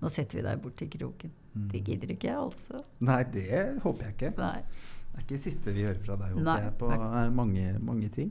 [0.01, 1.33] nå setter vi deg bort til kroken.
[1.55, 1.67] Mm.
[1.71, 2.83] Det gidder ikke jeg, altså.
[3.07, 4.31] Nei, det håper jeg ikke.
[4.37, 4.59] Nei.
[5.07, 6.99] Det er ikke det siste vi hører fra deg, håper jeg, på Nei.
[7.23, 8.29] Eh, mange, mange ting.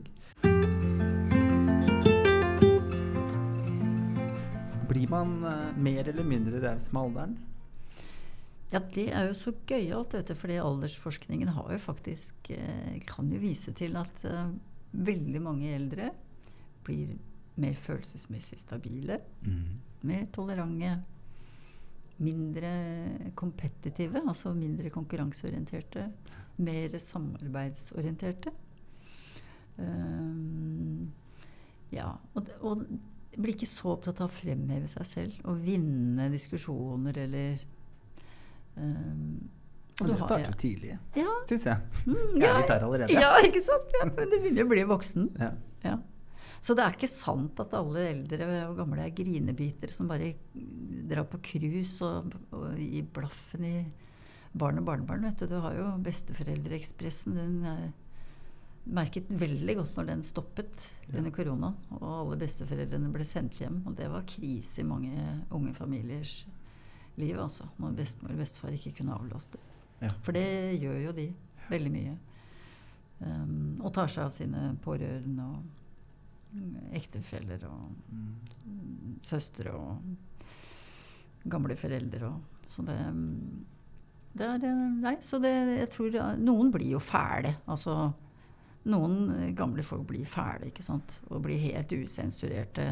[4.87, 7.35] Blir man uh, mer eller mindre raus med alderen?
[8.71, 10.35] Ja, det er jo så gøyalt, vet du.
[10.35, 14.47] fordi aldersforskningen har jo faktisk eh, kan jo vise til at uh,
[14.91, 16.09] veldig mange eldre
[16.87, 17.15] blir
[17.59, 19.19] mer følelsesmessig stabile.
[19.43, 19.79] Mm.
[20.07, 20.95] Mer tolerante
[22.23, 22.71] mindre
[23.37, 26.07] kompetitive, altså mindre konkurranseorienterte.
[26.57, 28.53] Mer samarbeidsorienterte.
[29.77, 31.11] Um,
[31.93, 32.09] ja.
[32.33, 32.87] Og, og,
[33.37, 37.59] blir ikke så opptatt av å fremheve seg selv og vinne diskusjoner eller
[38.81, 39.35] um,
[39.97, 40.55] og det starter ja.
[40.61, 41.31] tidlig, ja.
[41.49, 42.01] syns jeg.
[42.05, 43.13] Mm, jeg er litt der allerede.
[43.17, 43.93] Ja, ikke sant?
[43.97, 45.29] Ja, men du begynner å bli voksen.
[45.41, 45.47] Ja.
[45.85, 45.95] ja.
[46.61, 50.33] Så det er ikke sant at alle eldre og gamle er grinebitere som bare
[51.07, 53.77] drar på cruise og, og gir blaffen i
[54.57, 55.25] barn og barnebarn.
[55.27, 55.47] Vet du.
[55.51, 57.37] du har jo Besteforeldreekspressen.
[57.37, 57.87] Den er
[58.87, 61.17] merket veldig godt når den stoppet ja.
[61.19, 61.71] under korona.
[61.99, 63.81] Og alle besteforeldrene ble sendt hjem.
[63.85, 66.39] Og det var krise i mange unge familiers
[67.17, 67.67] liv, altså.
[67.81, 69.59] Når bestemor og bestefar ikke kunne avlaste.
[70.01, 70.11] Ja.
[70.21, 71.27] For det gjør jo de
[71.71, 72.15] veldig mye.
[73.17, 75.47] Um, og tar seg av sine pårørende.
[75.47, 75.86] og
[76.97, 79.17] ektefeller og mm.
[79.25, 82.97] søstre og gamle foreldre og Så det,
[84.35, 84.63] det er
[84.99, 87.55] Nei, så det Jeg tror Noen blir jo fæle.
[87.65, 88.11] Altså
[88.87, 91.19] noen gamle folk blir fæle, ikke sant.
[91.27, 92.85] Og blir helt usensurerte.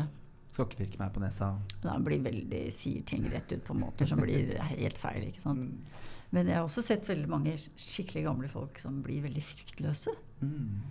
[0.52, 1.54] Skal ikke pirke meg på nesa.
[1.84, 5.30] Da blir veldig, sier ting rett ut på måter som blir helt feil.
[5.30, 5.72] ikke sant?
[5.72, 6.04] Mm.
[6.36, 10.16] Men jeg har også sett veldig mange skikkelig gamle folk som blir veldig fryktløse.
[10.42, 10.84] Mm.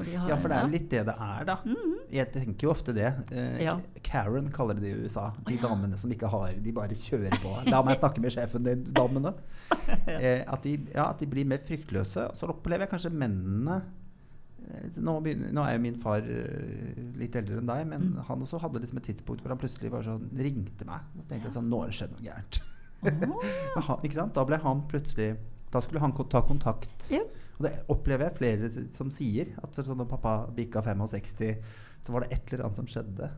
[0.00, 1.56] Har, ja, for det er jo litt det det er, da.
[1.64, 1.99] Mm -hmm.
[2.10, 3.08] Jeg tenker jo ofte det.
[3.30, 3.76] Eh, ja.
[4.06, 5.28] Karen kaller det det i USA.
[5.46, 7.52] De damene som ikke har De bare kjører på.
[7.70, 9.32] La meg snakke med sjefen din, damene.
[10.18, 12.26] eh, at, de, ja, at de blir mer fryktløse.
[12.36, 17.38] Så opplever jeg kanskje mennene eh, nå, begynner, nå, er jo min far uh, litt
[17.38, 18.24] eldre enn deg, men mm.
[18.28, 21.06] han også hadde liksom et tidspunkt hvor han plutselig bare sånn ringte meg.
[21.14, 22.62] Og tenkte jeg sånn Nå har det skjedd noe gærent.
[23.06, 23.86] Oh.
[23.86, 25.30] han, da ble han plutselig
[25.72, 27.06] Da skulle han ta kontakt.
[27.08, 27.28] Yeah.
[27.60, 29.52] Og det opplever jeg flere som sier.
[29.60, 31.60] At sånn når pappa bikka 65,
[32.06, 33.30] så var det et eller annet som skjedde.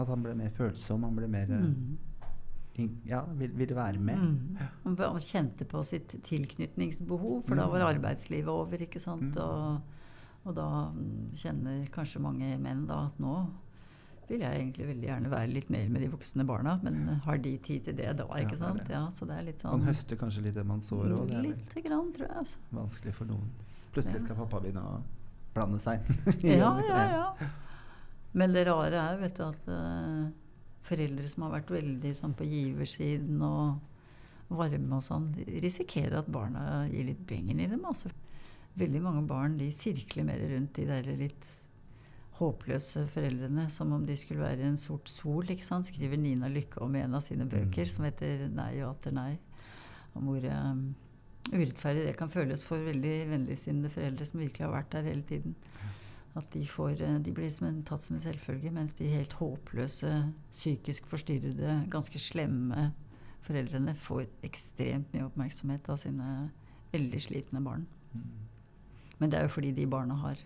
[0.00, 1.04] At han ble mer følsom.
[1.04, 1.98] Han ble mer mm.
[3.04, 4.16] Ja, ville vil være med.
[4.16, 4.58] Mm.
[4.84, 7.58] Han kjente på sitt tilknytningsbehov, for mm.
[7.60, 8.82] da var arbeidslivet over.
[8.86, 9.36] ikke sant?
[9.36, 9.42] Mm.
[9.42, 9.80] Og,
[10.44, 10.68] og, da
[11.36, 13.34] kjenner kanskje mange menn da at nå
[14.30, 17.56] vil jeg egentlig veldig gjerne være litt mer med de voksne barna, men har de
[17.66, 18.28] tid til det da?
[18.38, 18.84] ikke sant?
[18.88, 19.80] Ja, så det er litt sånn...
[19.80, 21.32] Man høster kanskje litt det man sår òg?
[21.42, 22.36] Lite grann, tror jeg.
[22.44, 22.62] altså.
[22.70, 23.48] Vanskelig for noen.
[23.90, 25.00] Plutselig skal pappa begynne å
[25.56, 26.60] blande seg inn.
[26.62, 27.50] ja, ja, ja.
[28.32, 30.26] Men det rare er vet du, at uh,
[30.86, 33.80] foreldre som har vært veldig sånn, på giversiden og
[34.50, 35.30] varme og sånn,
[35.62, 37.82] risikerer at barna gir litt bengen i dem.
[37.86, 38.10] Altså.
[38.78, 41.50] Veldig mange barn de sirkler mer rundt de der litt
[42.40, 45.44] håpløse foreldrene som om de skulle være en sort sol.
[45.50, 45.90] ikke sant?
[45.90, 47.92] Skriver Nina Lykke om i en av sine bøker mm.
[47.92, 49.38] som heter 'Nei og atter nei'.
[50.16, 50.84] Om hvor um,
[51.52, 55.54] urettferdig det kan føles for veldig vennligsinnede foreldre som virkelig har vært der hele tiden.
[56.38, 60.10] At de, får, eh, de blir som tatt som en selvfølge, mens de helt håpløse,
[60.52, 62.92] psykisk forstyrrede, ganske slemme
[63.46, 66.30] foreldrene får ekstremt mye oppmerksomhet av sine
[66.92, 67.86] veldig slitne barn.
[68.12, 68.26] Mm.
[69.20, 70.40] Men det er jo fordi de barna har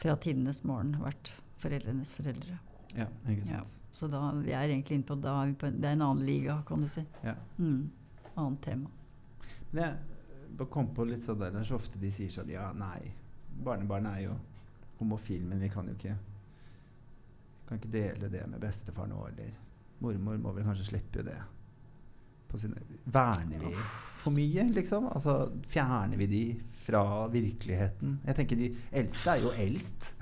[0.00, 2.58] fra tidenes morgen vært foreldrenes foreldre.
[2.96, 3.54] Ja, ikke sant.
[3.54, 3.64] Ja.
[3.92, 6.26] Så da vi er egentlig inne på, da er vi på Det er en annen
[6.26, 7.02] liga, kan du si.
[7.26, 7.34] Ja.
[7.58, 7.90] Mm.
[8.36, 8.90] Annet tema.
[9.70, 9.98] Men
[10.58, 13.12] jeg kom på litt sånn der, er så ofte de sier sånn Ja, nei,
[13.64, 14.36] barnebarn er jo
[15.00, 16.16] homofil, men vi kan jo ikke
[17.68, 19.50] Kan ikke dele det med bestefar nå, eller
[20.00, 21.36] Mormor må vel kanskje slippe det.
[22.50, 23.70] På sine, verner vi
[24.22, 25.06] for mye, liksom?
[25.12, 26.42] Altså Fjerner vi de
[26.86, 28.16] fra virkeligheten?
[28.26, 30.14] Jeg tenker de eldste er jo eldst.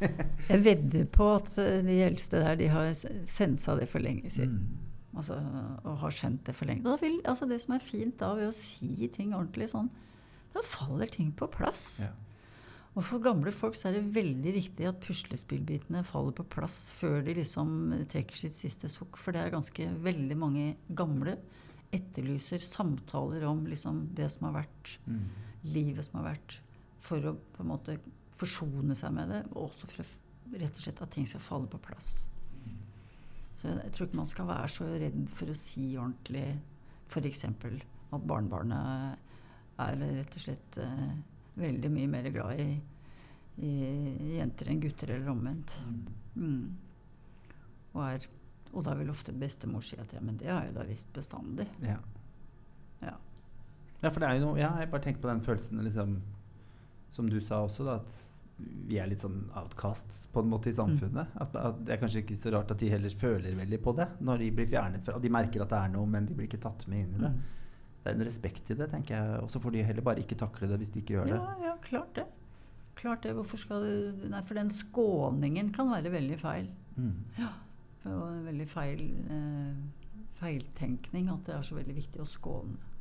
[0.50, 4.56] Jeg vedder på at eh, de eldste der, de har sensa det for lenge siden.
[4.62, 5.18] Mm.
[5.18, 5.36] Altså,
[5.84, 6.82] og har skjønt det for lenge.
[6.86, 9.90] Da vil, altså det som er fint da ved å si ting ordentlig sånn,
[10.54, 11.84] da faller ting på plass.
[12.02, 12.10] Ja.
[12.94, 17.24] Og for gamle folk så er det veldig viktig at puslespillbitene faller på plass før
[17.26, 17.72] de liksom
[18.12, 19.18] trekker sitt siste sukk.
[19.18, 21.34] For det er ganske veldig mange gamle
[21.94, 25.24] etterlyser samtaler om liksom det som har vært, Mm.
[25.74, 26.58] livet som har vært,
[27.00, 27.98] for å på en måte
[28.36, 31.66] forsone seg med det, og også for å rett og slett at ting skal falle
[31.66, 32.28] på plass.
[33.56, 36.60] Så jeg, jeg tror ikke man skal være så redd for å si ordentlig
[37.08, 37.44] f.eks.
[37.44, 39.18] at barnebarnet
[39.78, 41.14] er rett og slett eh,
[41.58, 42.70] veldig mye mer glad i,
[43.62, 43.74] i
[44.38, 45.76] jenter enn gutter, eller omvendt.
[46.34, 46.74] Mm.
[47.94, 48.26] Og, er,
[48.72, 51.68] og da vil ofte bestemor si at ja, men det har jeg da visst bestandig.
[51.84, 52.00] Ja.
[53.04, 53.16] Ja.
[54.00, 56.14] ja, for det er jo noe Ja, jeg bare tenker på den følelsen liksom
[57.12, 58.22] Som du sa også, da, at
[58.88, 61.34] vi er litt sånn outcasts på en måte i samfunnet.
[61.42, 64.08] At, at Det er kanskje ikke så rart at de heller føler veldig på det
[64.24, 66.62] når de blir fjernet fra De merker at det er noe, men de blir ikke
[66.62, 67.32] tatt med inn i det.
[67.34, 67.63] Mm.
[68.04, 69.36] Det er en respekt i det, tenker jeg.
[69.40, 71.38] Og så får de heller bare ikke takle det hvis de ikke gjør det.
[71.40, 72.26] Ja, ja, klart det.
[73.00, 73.32] Klart det.
[73.34, 76.68] Hvorfor skal du Nei, for den skåningen kan være veldig feil.
[76.96, 77.14] Mm.
[78.04, 79.78] Og en veldig feil eh,
[80.36, 82.92] feiltenkning at det er så veldig viktig å skåne.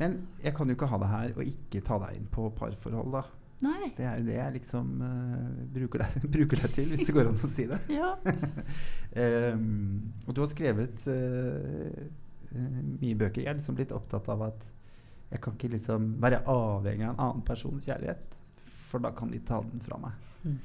[0.00, 3.12] Men jeg kan jo ikke ha det her og ikke ta deg inn på parforhold,
[3.12, 3.26] da.
[3.60, 3.90] Nei.
[3.96, 7.28] Det er jo det jeg liksom uh, bruker, deg, bruker deg til, hvis det går
[7.28, 7.80] an å si det.
[7.92, 8.14] Ja.
[9.20, 12.04] Ehm, og du har skrevet eh,
[12.54, 13.42] mye bøker.
[13.44, 14.66] Jeg er liksom blitt opptatt av at
[15.30, 18.40] jeg kan ikke liksom være avhengig av en annen persons kjærlighet,
[18.90, 20.26] for da kan de ta den fra meg.
[20.42, 20.58] Mm.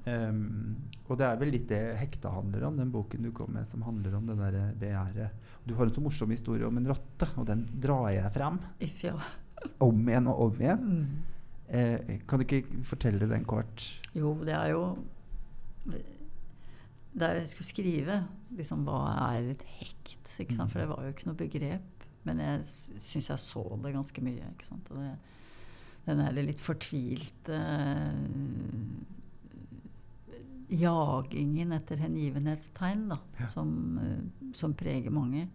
[0.00, 0.76] Um,
[1.08, 3.84] og det er vel litt det hekta handler om, den boken du kom med som
[3.84, 5.48] handler om det derre begjæret.
[5.64, 8.60] Du har en så morsom historie om en rotte, og den drar jeg frem.
[8.84, 9.16] If, ja.
[9.84, 10.86] om igjen og om igjen.
[10.86, 11.40] Mm.
[11.70, 13.84] Eh, kan du ikke fortelle den kort?
[14.16, 14.84] Jo, det er jo
[17.12, 18.18] Da jeg skulle skrive
[18.54, 19.00] liksom, hva
[19.34, 20.70] er et hekt, sant?
[20.70, 22.04] for det var jo ikke noe begrep.
[22.28, 22.64] Men jeg
[23.00, 24.50] syns jeg så det ganske mye.
[24.52, 24.90] ikke sant?
[24.92, 25.14] Og det,
[26.06, 29.00] den der litt fortvilte uh,
[30.70, 33.48] jagingen etter hengivenhetstegn da, Ja.
[33.50, 35.48] som, uh, som preger mange.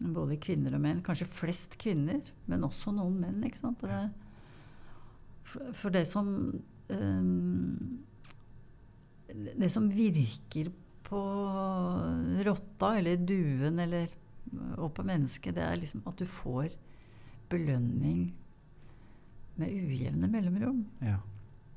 [0.00, 1.02] Både kvinner og menn.
[1.04, 3.44] Kanskje flest kvinner, men også noen menn.
[3.44, 3.82] ikke sant?
[3.82, 4.10] Og det,
[5.46, 6.28] for, for det som
[6.92, 8.02] ehm,
[9.26, 10.70] Det som virker
[11.06, 11.20] på
[12.46, 14.10] rotta eller duen eller,
[14.78, 16.74] og på mennesket, det er liksom at du får
[17.50, 18.28] belønning
[19.56, 20.84] med ujevne mellomrom.
[21.00, 21.18] Ja.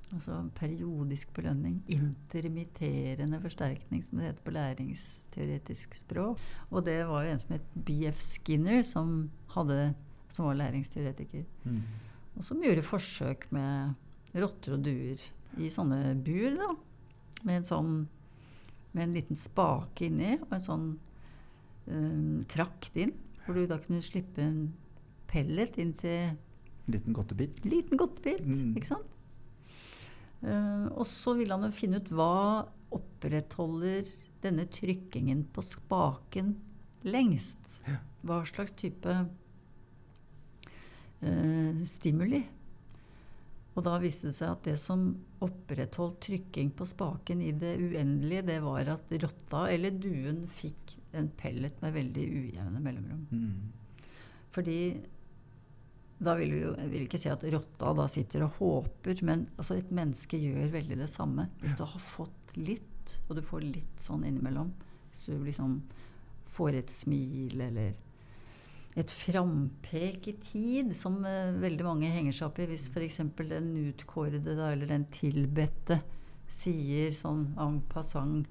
[0.09, 1.83] Altså periodisk belønning.
[1.87, 6.41] Intermitterende forsterkning, som det heter på læringsteoretisk språk.
[6.69, 9.93] Og det var jo en som het BF Skinner, som, hadde,
[10.33, 11.45] som var læringsteoretiker.
[11.63, 11.83] Mm.
[12.35, 13.93] Og som gjorde forsøk med
[14.41, 15.21] rotter og duer
[15.61, 16.73] i sånne bur, da.
[17.47, 17.93] Med en sånn
[18.91, 20.85] med en liten spake inni og en sånn
[21.89, 23.13] um, trakt inn.
[23.45, 24.73] Hvor du da kunne slippe en
[25.29, 26.31] pellet inn til
[26.89, 27.61] En liten godtebit.
[27.65, 28.41] liten godtebit.
[28.41, 28.73] Mm.
[28.77, 29.09] Ikke sant?
[30.41, 34.07] Uh, og så ville han jo finne ut hva opprettholder
[34.41, 36.55] denne trykkingen på spaken
[37.05, 37.81] lengst.
[38.25, 39.13] Hva slags type
[41.21, 42.41] uh, stimuli.
[43.79, 45.05] Og da viste det seg at det som
[45.45, 51.29] opprettholdt trykking på spaken i det uendelige, det var at rotta eller duen fikk en
[51.39, 53.21] pellet med veldig ujevne mellomrom.
[53.31, 54.41] Mm.
[54.51, 54.81] Fordi
[56.19, 59.47] da vil vi jo Jeg vil ikke si at rotta da sitter og håper, men
[59.55, 61.47] altså et menneske gjør veldig det samme.
[61.61, 64.73] Hvis du har fått litt, og du får litt sånn innimellom,
[65.15, 65.79] så du liksom
[66.51, 67.95] får et smil eller
[69.01, 72.67] et frampek i tid, som uh, veldig mange henger seg opp i.
[72.71, 73.17] Hvis f.eks.
[73.49, 76.01] den utkårede da, eller den tilbedte
[76.49, 78.47] sier sånn en passant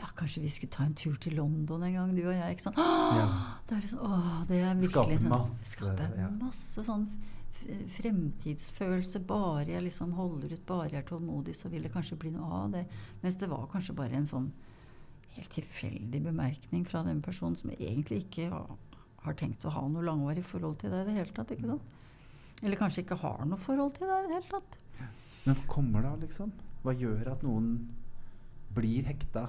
[0.00, 2.56] ja, kanskje vi skulle ta en tur til London en gang, du og jeg.
[2.56, 2.78] ikke sant?
[2.80, 3.26] Åh, Ja.
[3.68, 6.30] Det er liksom, åh, det er virkelig Skaper sånn- masse, skaper ja.
[6.40, 7.04] masse sånn
[7.96, 9.20] fremtidsfølelse.
[9.28, 12.50] Bare jeg liksom holder ut, bare jeg er tålmodig, så vil det kanskje bli noe
[12.64, 12.84] av det.
[13.22, 14.48] Mens det var kanskje bare en sånn
[15.36, 18.74] helt tilfeldig bemerkning fra den personen som egentlig ikke har,
[19.22, 21.50] har tenkt å ha noe langvarig forhold til deg i det hele tatt.
[21.54, 21.98] ikke sant?
[22.62, 24.78] Eller kanskje ikke har noe forhold til det i det hele tatt.
[25.42, 26.52] Men hva kommer da, liksom?
[26.82, 27.72] Hva gjør at noen
[28.74, 29.48] blir hekta?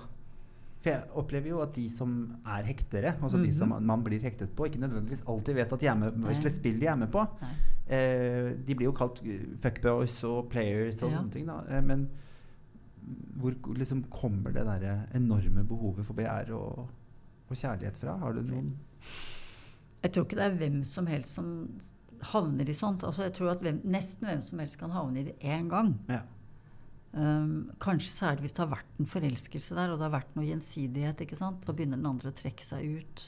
[0.84, 2.16] For jeg opplever jo at de som
[2.56, 3.48] er hektere, altså mm -hmm.
[3.48, 3.86] de som mhm.
[3.86, 6.96] man blir hektet på, ikke nødvendigvis alltid vet at de er med, spill de er
[6.96, 7.28] med på.
[7.88, 9.22] Eh, de blir jo kalt
[9.62, 11.18] fuckboys og players og ja.
[11.18, 11.48] sånne ting.
[11.48, 11.62] da.
[11.70, 12.10] Eh, men
[13.36, 16.90] hvor liksom kommer det derre enorme behovet for begjær og,
[17.50, 18.18] og kjærlighet fra?
[18.18, 18.78] Har du noen
[20.04, 21.52] Jeg tror ikke det er hvem som helst som
[22.34, 23.04] havner i sånt.
[23.08, 25.94] Altså, jeg tror at hvem, nesten hvem som helst kan havne i det én gang.
[26.12, 26.24] Ja.
[27.14, 30.48] Um, kanskje særlig hvis det har vært en forelskelse der, og det har vært noe
[30.48, 31.24] gjensidighet.
[31.24, 31.62] ikke sant?
[31.66, 33.26] Da begynner den andre å trekke seg ut.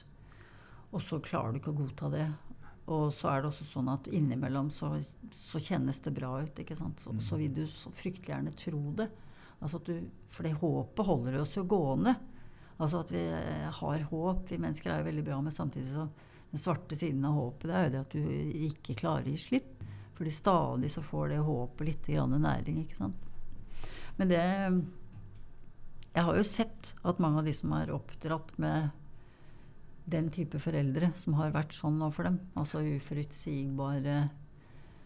[0.95, 2.27] Og så klarer du ikke å godta det.
[2.91, 4.91] Og så er det også sånn at innimellom så,
[5.33, 6.59] så kjennes det bra ut.
[6.61, 7.01] ikke sant?
[7.01, 9.09] Så, så, vil du så fryktelig gjerne tro det.
[9.63, 12.13] Altså at du, for det håpet holder oss jo gående.
[12.75, 13.23] Altså at vi
[13.79, 14.45] har håp.
[14.51, 16.09] Vi mennesker er jo veldig bra, men samtidig så
[16.55, 19.41] den svarte siden av håpet det er jo det at du ikke klarer å gi
[19.43, 19.71] slipp.
[20.15, 22.77] Fordi stadig så får det håpet litt næring.
[22.85, 23.25] ikke sant?
[24.15, 24.43] Men det
[26.15, 28.89] Jeg har jo sett at mange av de som er oppdratt med
[30.07, 34.29] den type foreldre som har vært sånn overfor dem, altså uforutsigbare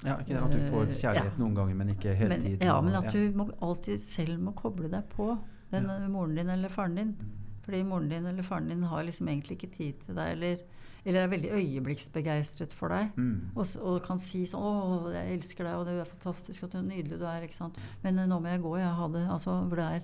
[0.04, 1.40] ja, ikke det At du får eh, kjærlighet ja.
[1.40, 2.68] noen ganger, men ikke hele men, tiden.
[2.68, 5.34] Ja, men at du må, alltid selv må koble deg på
[5.74, 5.98] den ja.
[6.12, 7.16] moren din eller faren din.
[7.18, 7.34] Mm.
[7.66, 10.62] Fordi moren din eller faren din har liksom egentlig ikke tid til deg, eller
[11.06, 13.14] eller er veldig øyeblikksbegeistret for deg.
[13.16, 13.52] Mm.
[13.56, 16.80] Og, og, kan si sånn 'Å, jeg elsker deg, og det er fantastisk, og du
[16.80, 17.80] er nydelig du er.' ikke sant?
[18.04, 18.76] Men nå må jeg gå.
[18.78, 20.04] Jeg har det altså, hvor det er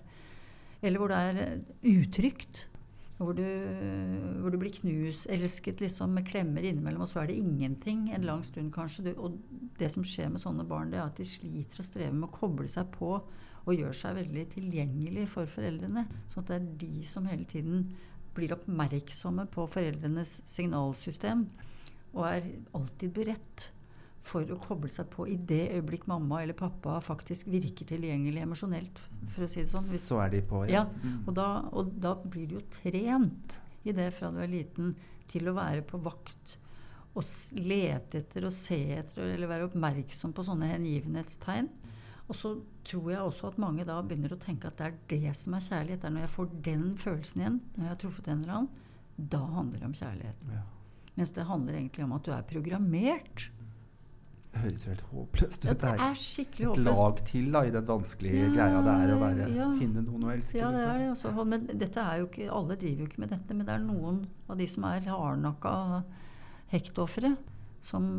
[0.86, 1.60] Eller hvor det er eh,
[1.97, 2.67] utrygt.
[3.17, 3.45] Hvor du,
[4.43, 8.43] hvor du blir knuselsket liksom, med klemmer innimellom, og så er det ingenting en lang
[8.43, 9.05] stund, kanskje.
[9.08, 9.38] Du, og
[9.79, 12.36] det som skjer med sånne barn, det er at de sliter og strever med å
[12.36, 13.13] koble seg på
[13.65, 16.05] og gjør seg veldig tilgjengelig for foreldrene.
[16.29, 17.88] Sånn at det er de som hele tiden
[18.36, 21.45] blir oppmerksomme på foreldrenes signalsystem
[22.15, 22.45] og er
[22.76, 23.69] alltid beredt
[24.26, 29.02] for å koble seg på i det øyeblikk mamma eller pappa faktisk virker tilgjengelig emosjonelt.
[29.30, 29.86] for å si det sånn.
[29.91, 30.82] Hvis, så er de på, ja.
[30.82, 31.17] ja mm.
[31.28, 34.95] og, da, og, da, blir du jo trent i det fra du er liten
[35.30, 36.58] til å være på vakt
[37.15, 37.24] og
[37.62, 41.69] lete etter og se etter eller være oppmerksom på sånne hengivenhetstegn.
[42.25, 45.33] Og så tror jeg også at mange da begynner å tenke at det er det
[45.38, 46.01] som er kjærlighet.
[46.01, 48.71] Det er når jeg får den følelsen igjen, når jeg har truffet en eller annen,
[49.15, 50.47] da handler det om kjærlighet.
[50.51, 50.63] Ja.
[51.15, 53.45] Mens det handler egentlig om at du er programmert.
[54.55, 55.69] Det høres jo helt håpløst ut.
[55.81, 56.88] Det er skikkelig håpløst.
[56.88, 59.67] Et lag til da, i den vanskelige ja, greia det er å være, ja.
[59.79, 60.59] finne noen å elske.
[60.59, 61.09] Ja, det er det.
[61.11, 61.33] Altså.
[61.51, 63.57] Men dette er jo ikke, alle driver jo ikke med dette.
[63.57, 65.75] Men det er noen av de som er hardnakka
[66.71, 67.35] hektofre,
[67.85, 68.09] som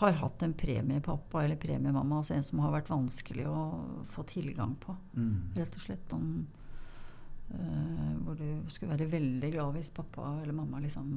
[0.00, 3.62] har hatt en premiepappa eller premiemamma, altså en som har vært vanskelig å
[4.14, 4.94] få tilgang på.
[5.16, 5.52] Mm.
[5.58, 6.14] Rett og slett.
[6.16, 6.28] Om,
[7.52, 11.10] uh, hvor du skulle være veldig glad hvis pappa eller mamma liksom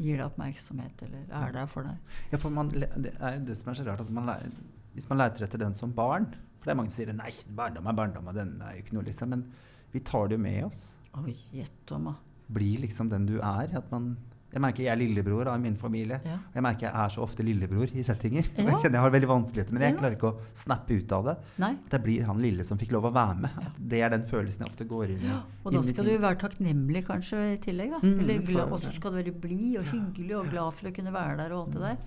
[0.00, 2.16] gir deg oppmerksomhet eller er der for deg.
[2.32, 4.52] Ja, for man, Det er jo det som er så rart, at man lærer,
[4.96, 7.88] hvis man leter etter den som barn For det er mange som sier nei, barndom
[7.88, 9.32] er barndom, og den er jo ikke noe, liksom.
[9.32, 9.44] Men
[9.92, 10.80] vi tar det jo med oss.
[11.20, 12.14] Oi, gjett om, da.
[12.56, 13.70] Blir liksom den du er.
[13.76, 14.16] At man
[14.56, 16.16] jeg merker jeg er lillebror av min familie.
[16.24, 16.38] Ja.
[16.40, 18.46] Og jeg merker jeg er så ofte lillebror i settinger.
[18.56, 18.64] Ja.
[18.70, 19.88] Jeg kjenner jeg har veldig vanskeligheter med det.
[19.90, 21.34] Jeg klarer ikke å snappe ut av det.
[21.62, 21.70] Nei.
[21.86, 23.58] At jeg blir han lille som fikk lov å være med.
[23.62, 23.72] Ja.
[23.92, 25.34] Det er den følelsen jeg ofte går inn i.
[25.62, 27.96] Og da skal du være takknemlig kanskje i tillegg.
[27.96, 28.00] da.
[28.02, 31.38] Mm, og så skal du være blid og hyggelig og glad for å kunne være
[31.42, 32.00] der og alt det der.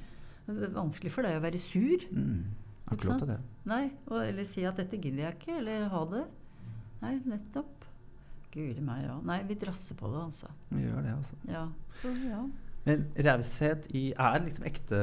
[0.49, 2.05] Det er vanskelig for deg å være sur.
[2.09, 2.43] Mm.
[2.95, 3.35] Ikke sant?
[3.69, 6.23] Nei, og, Eller si at 'dette gidder jeg ikke', eller ha det.
[7.03, 7.78] Nei, nettopp.
[8.53, 9.19] Guri meg, ja.
[9.25, 10.49] Nei, vi drasser på det, altså.
[10.71, 11.37] Vi gjør det, altså.
[11.49, 11.63] Ja.
[12.01, 12.41] Så, ja.
[12.87, 14.99] Men raushet er liksom ekte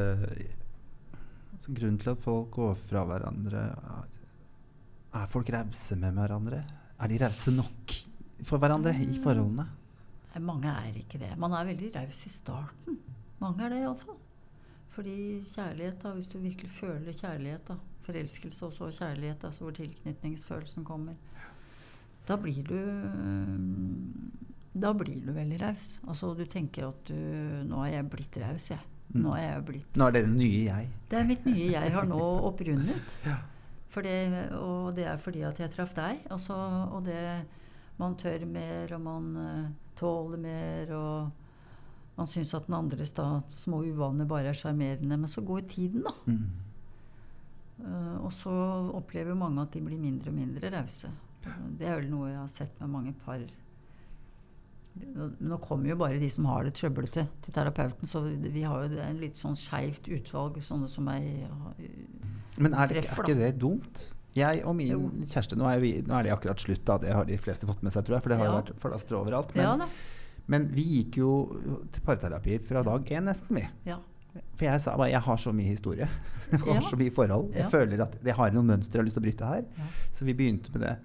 [1.52, 3.64] altså, Grunnen til at folk går fra hverandre
[5.12, 6.62] Er folk rause med hverandre?
[6.96, 7.96] Er de rause nok
[8.44, 9.22] for hverandre i forholdene?
[9.24, 9.66] forholdene?
[10.46, 11.32] Mange er ikke det.
[11.40, 12.98] Man er veldig raus i starten.
[13.40, 14.18] Mange er det iallfall.
[14.96, 15.14] Fordi
[15.52, 20.84] kjærlighet, da, hvis du virkelig føler kjærlighet, da, forelskelse og så kjærlighet, altså hvor tilknytningsfølelsen
[20.84, 21.16] kommer,
[22.26, 22.80] da blir du
[24.76, 25.86] da blir du veldig raus.
[26.06, 27.16] Altså, du tenker at du
[27.68, 28.82] Nå er jeg blitt raus, jeg.
[29.14, 29.20] Mm.
[29.22, 30.88] Nå er jeg blitt Nå er det det nye jeg?
[31.10, 33.16] Det er mitt nye jeg har nå opprundet.
[33.28, 33.38] ja.
[34.02, 34.18] det,
[34.58, 36.20] og det er fordi at jeg traff deg.
[36.30, 36.56] Altså,
[36.92, 37.22] og det
[37.96, 43.40] Man tør mer, og man uh, tåler mer, og man syns at den andres da,
[43.56, 45.16] små uvaner bare er sjarmerende.
[45.16, 46.12] Men så går tiden, da.
[46.26, 46.50] Mm.
[47.80, 48.52] Uh, og så
[48.92, 51.08] opplever mange at de blir mindre og mindre rause.
[51.78, 53.42] Det er vel noe jeg har sett med mange par.
[54.96, 58.08] Nå kommer jo bare de som har det trøblete, til terapeuten.
[58.08, 61.26] Så vi har jo en litt sånn skeivt utvalg, sånne som meg
[62.56, 64.04] Men er, det, treffer, er ikke det dumt?
[64.36, 64.98] Jeg og min jo.
[65.24, 66.98] kjæreste nå er, vi, nå er, det akkurat slutt, da.
[67.00, 68.24] Det har de fleste fått med seg, tror jeg.
[68.24, 68.58] For det har ja.
[68.58, 69.54] vært forlastre overalt.
[69.56, 69.88] Men, ja,
[70.52, 71.30] men, vi gikk jo
[71.92, 73.64] til parterapi fra dag én, nesten, vi.
[73.88, 74.00] Ja.
[74.56, 76.08] For jeg sa bare jeg har så mye historie.
[76.52, 77.52] jeg har så mye forhold.
[77.56, 79.92] Jeg føler at jeg har noen mønstre jeg har lyst til å bryte her.
[80.12, 80.96] Så vi begynte med det.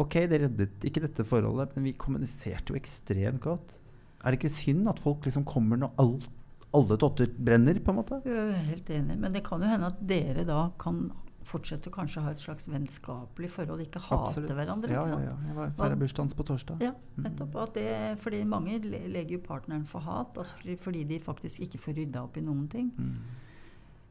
[0.00, 3.76] Ok, det reddet ikke dette forholdet, men vi kommuniserte jo ekstremt godt.
[4.24, 6.30] Er det ikke synd at folk liksom kommer når alt,
[6.74, 8.22] alle totter brenner, på en måte?
[8.26, 11.06] Jeg er helt enig, men det kan jo hende at dere da kan
[11.44, 14.54] fortsette å kanskje ha et slags vennskapelig forhold, ikke hate Absolutt.
[14.56, 14.94] hverandre.
[14.96, 15.34] Ja, ja, ja.
[15.44, 16.82] Jeg var feira bursdagen på torsdag.
[16.84, 17.22] Ja, mm.
[17.26, 17.58] nettopp.
[17.76, 17.86] Det,
[18.24, 22.24] fordi mange legger jo partneren for hat, altså fordi, fordi, de faktisk ikke får rydda
[22.24, 22.90] opp i noen ting.
[22.96, 23.14] Mm.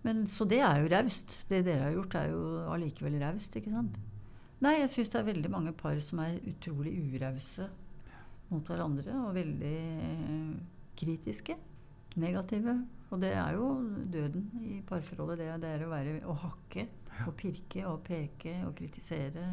[0.04, 1.42] Men, så det er jo raust.
[1.50, 2.42] Det dere har gjort, er jo
[2.76, 3.98] allikevel raust, ikke sant?
[4.64, 7.68] Nei, jeg syns det er veldig mange par som er utrolig urause
[8.52, 9.78] mot hverandre, og veldig
[11.00, 11.58] kritiske.
[12.22, 12.78] Negative.
[13.14, 13.68] Og det er jo
[14.14, 15.42] døden i parforholdet.
[15.42, 16.86] Det, det er å være å hakke
[17.28, 19.52] og pirke og peke og kritisere.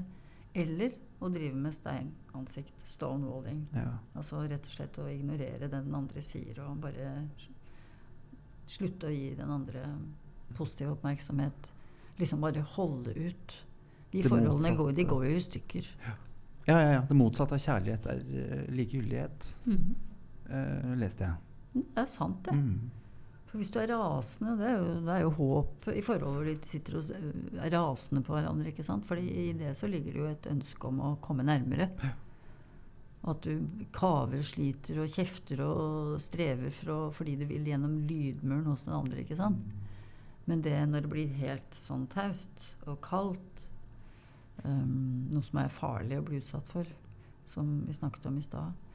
[0.57, 2.85] Eller å drive med steinansikt.
[2.87, 3.65] Stonewalling.
[3.77, 3.89] Ja.
[4.15, 7.11] Altså rett og slett å ignorere det den andre sier, og bare
[8.71, 9.85] slutte å gi den andre
[10.57, 11.69] positiv oppmerksomhet.
[12.21, 13.57] Liksom bare holde ut.
[14.11, 15.91] De forholdene går, de går jo i stykker.
[16.07, 16.15] Ja.
[16.67, 17.03] ja, ja, ja.
[17.09, 19.93] Det motsatte av kjærlighet er uh, likegyldighet, mm -hmm.
[20.51, 21.35] uh, leste jeg.
[21.73, 22.57] Det er sant, det.
[22.57, 22.91] Mm.
[23.51, 26.45] For hvis du er rasende Det er jo, det er jo håp i forhold hvor
[26.45, 27.05] de sitter og
[27.59, 28.69] er rasende på hverandre.
[28.69, 29.07] ikke sant?
[29.07, 31.91] Fordi i det så ligger det jo et ønske om å komme nærmere.
[32.03, 32.13] Ja.
[33.31, 38.71] At du kaver, sliter og kjefter og strever for å, fordi du vil gjennom lydmuren
[38.71, 39.21] hos den andre.
[39.21, 39.59] ikke sant?
[40.47, 43.67] Men det når det blir helt sånn taust og kaldt,
[44.65, 46.89] um, noe som er farlig å bli utsatt for,
[47.49, 48.87] som vi snakket om i stad,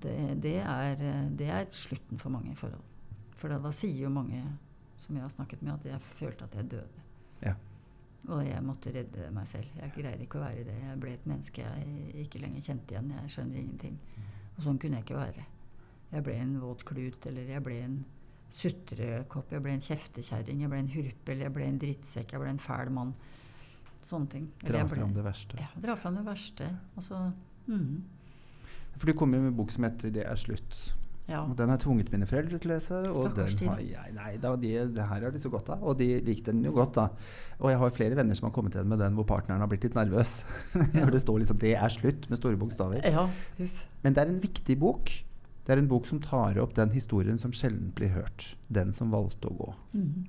[0.00, 1.02] det, det, er,
[1.36, 2.84] det er slutten for mange forhold.
[3.40, 4.40] For da, da, sier jo mange
[5.00, 7.04] som jeg har snakket med, at jeg følte at jeg døde.
[7.42, 7.54] Ja.
[8.28, 9.68] Og jeg måtte redde meg selv.
[9.80, 10.76] Jeg greide ikke å være det.
[10.76, 13.12] Jeg ble et menneske jeg ikke lenger kjente igjen.
[13.16, 13.96] Jeg skjønner ingenting.
[14.56, 15.46] Og sånn kunne jeg ikke være.
[16.10, 18.00] Jeg ble en våt klut, eller jeg ble en
[18.50, 22.50] sutrekopp, jeg ble en kjeftekjerring, jeg ble en hurpel, jeg ble en drittsekk, jeg ble
[22.50, 23.12] en fæl mann.
[24.06, 24.48] Sånne ting.
[24.64, 25.58] Dra fram det verste.
[25.60, 26.70] Ja, dra fram det verste.
[26.96, 27.32] Altså,
[27.66, 28.00] mm.
[28.96, 30.92] For du kom jo med en bok som heter 'Det er slutt'.
[31.30, 31.44] Ja.
[31.44, 33.00] Og den har tvunget mine foreldre til å lese.
[33.14, 35.82] Og den har jeg, nei, da, de, det her har de så godt av.
[35.86, 37.08] Og de likte den jo godt, da.
[37.60, 39.86] Og jeg har flere venner som har kommet igjen med den hvor partneren har blitt
[39.86, 40.40] litt nervøs.
[40.98, 43.06] Når det står liksom 'Det er slutt' med store bokstaver.
[43.06, 43.28] Ja,
[44.02, 45.10] Men det er en viktig bok.
[45.66, 48.56] Det er en bok som tar opp den historien som sjelden blir hørt.
[48.68, 49.74] Den som valgte å gå.
[49.92, 50.26] Mm.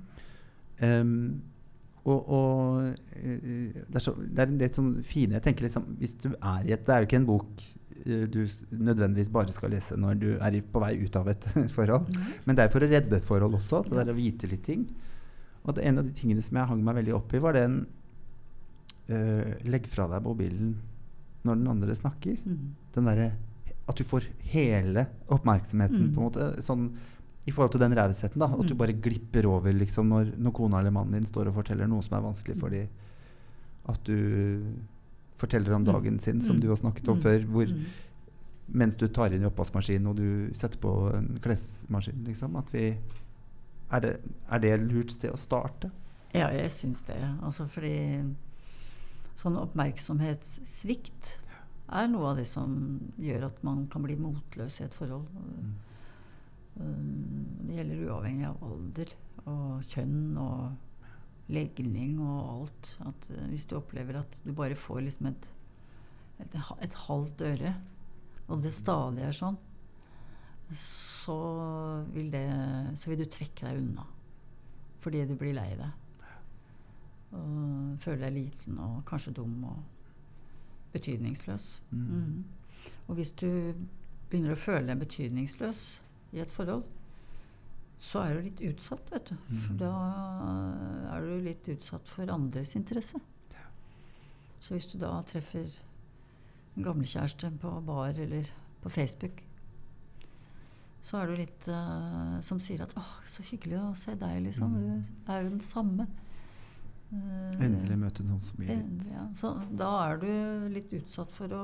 [0.81, 1.41] Um,
[2.01, 6.15] og, og uh, det, er så, det, er del sånn fine Jeg tenker liksom Hvis
[6.23, 7.61] du er i et Det er jo ikke en bok
[8.05, 11.47] Eh, du nødvendigvis bare skal lese når du er på vei ut av et
[11.77, 12.09] forhold.
[12.09, 12.33] Mm.
[12.45, 13.83] Men det er for å redde et forhold også.
[13.87, 14.87] Det der å vite litt ting.
[15.63, 17.83] Og det, en av de tingene som jeg hang meg veldig opp i, var den
[19.11, 20.75] uh, Legg fra deg mobilen
[21.45, 22.41] når den andre snakker.
[22.45, 22.75] Mm.
[22.95, 23.31] Den derre
[23.89, 26.13] At du får hele oppmerksomheten, mm.
[26.15, 26.49] på en måte.
[26.65, 26.91] Sånn
[27.45, 28.43] i forhold til den rausheten.
[28.45, 28.77] At du mm.
[28.77, 32.17] bare glipper over liksom, når, når, kona eller mannen din står og forteller noe som
[32.17, 32.87] er vanskelig for dem.
[33.89, 34.61] At du
[35.41, 35.89] forteller om mm.
[35.89, 36.61] dagen sin, som mm.
[36.61, 37.47] du har snakket om før.
[37.49, 37.73] Hvor,
[38.71, 42.21] mens du tar inn i oppvaskmaskinen og du setter på en klesmaskin.
[42.27, 42.85] Liksom, at vi,
[43.89, 44.13] er, det,
[44.47, 45.89] er det lurt sted å starte?
[46.31, 47.19] Ja, jeg syns det.
[47.41, 47.95] Altså fordi
[49.39, 51.37] sånn oppmerksomhetssvikt
[51.91, 52.75] er noe av det som
[53.19, 55.27] gjør at man kan bli motløs i et forhold.
[55.33, 55.73] Mm.
[56.81, 59.13] Det gjelder uavhengig av alder
[59.49, 62.91] og kjønn og legning og alt.
[63.07, 65.47] At uh, hvis du opplever at du bare får liksom et,
[66.43, 67.75] et, et, halvt øre,
[68.47, 69.59] og det stadig er sånn,
[70.75, 71.37] så
[72.13, 72.45] vil, det,
[72.99, 74.05] så vil du trekke deg unna.
[75.03, 75.97] Fordi du blir lei deg.
[77.35, 79.81] Og føler deg liten og kanskje dum og
[80.91, 81.67] betydningsløs.
[81.91, 82.07] Mm.
[82.07, 82.87] Mm.
[83.07, 83.49] Og hvis du
[84.29, 85.83] begynner å føle deg betydningsløs
[86.31, 86.83] i et forhold,
[88.01, 89.35] så er du litt utsatt, vet du.
[89.37, 89.77] For mm.
[89.81, 89.91] da
[91.13, 93.21] er du litt utsatt for andres interesse.
[93.53, 93.67] Ja.
[94.59, 95.69] Så hvis du da treffer
[96.75, 98.49] en gamlekjæreste på bar eller
[98.81, 99.43] på Facebook,
[101.01, 104.73] så er du litt uh, som sier at 'Å, så hyggelig å se deg', liksom.
[104.73, 105.05] Mm.
[105.25, 106.05] Du er jo den samme.
[107.11, 109.07] Uh, Endelig møte noen som gir litt.
[109.11, 110.29] Ja, så da er du
[110.73, 111.63] litt utsatt for å,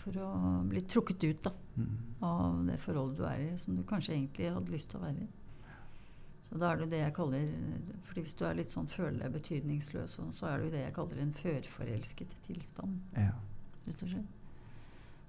[0.00, 0.30] for å
[0.70, 1.92] bli trukket ut da, mm.
[2.26, 5.26] av det forholdet du er i, som du kanskje egentlig hadde lyst til å være
[5.26, 5.30] i.
[6.50, 7.50] Så da er det det jeg kaller
[8.08, 10.94] fordi Hvis du er litt sånn føler deg betydningsløs, så er det jo det jeg
[10.96, 12.96] kaller en førforelsket tilstand.
[13.14, 13.36] Ja.
[13.86, 14.36] Rett og slett.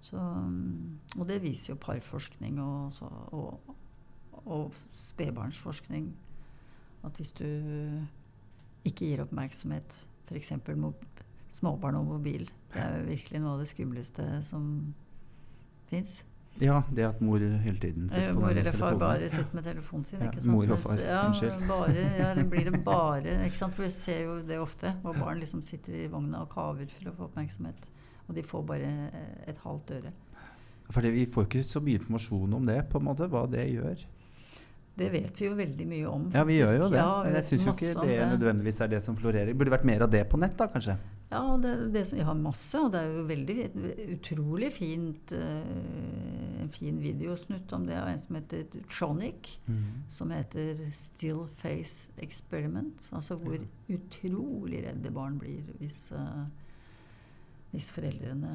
[0.01, 3.05] Så, og det viser jo parforskning og, så,
[3.37, 3.75] og,
[4.47, 6.09] og spedbarnsforskning.
[7.05, 7.45] At hvis du
[8.85, 9.93] ikke gir oppmerksomhet,
[10.25, 10.55] f.eks.
[11.51, 14.67] småbarn og mobil Det er jo virkelig noe av det skumleste som
[15.91, 16.21] fins.
[16.59, 19.63] Ja, det at mor hele tiden sitter eller, på mor eller far bare sitter med
[19.63, 20.23] telefonen sin.
[20.23, 21.63] Ja, mor og far, ja, unnskyld.
[21.67, 23.75] Bare, ja, det blir det bare ikke sant?
[23.75, 24.93] For vi ser jo det ofte.
[25.01, 27.87] Hvor barn liksom sitter i vogna og kaver for å få oppmerksomhet.
[28.27, 28.91] Og de får bare
[29.47, 30.11] et halvt øre.
[30.91, 34.03] Fordi vi får ikke så mye informasjon om det, på en måte, hva det gjør.
[35.01, 36.27] Det vet vi jo veldig mye om.
[36.27, 36.37] Faktisk.
[36.37, 36.99] Ja, vi gjør jo det.
[36.99, 39.53] Ja, men jeg syns jo ikke det, det nødvendigvis er det som florerer.
[39.57, 40.97] Burde vært mer av det på nett, da, kanskje?
[41.31, 43.55] Ja, det, det som, jeg har masse, og det er jo veldig
[44.17, 50.09] utrolig fint uh, En fin videosnutt om det av en som heter Tronic, mm.
[50.11, 53.07] som heter Still Face Experiment.
[53.15, 53.63] Altså hvor ja.
[53.95, 56.43] utrolig redde barn blir hvis, uh,
[57.71, 58.51] hvis foreldrene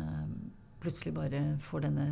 [0.84, 2.06] plutselig bare får denne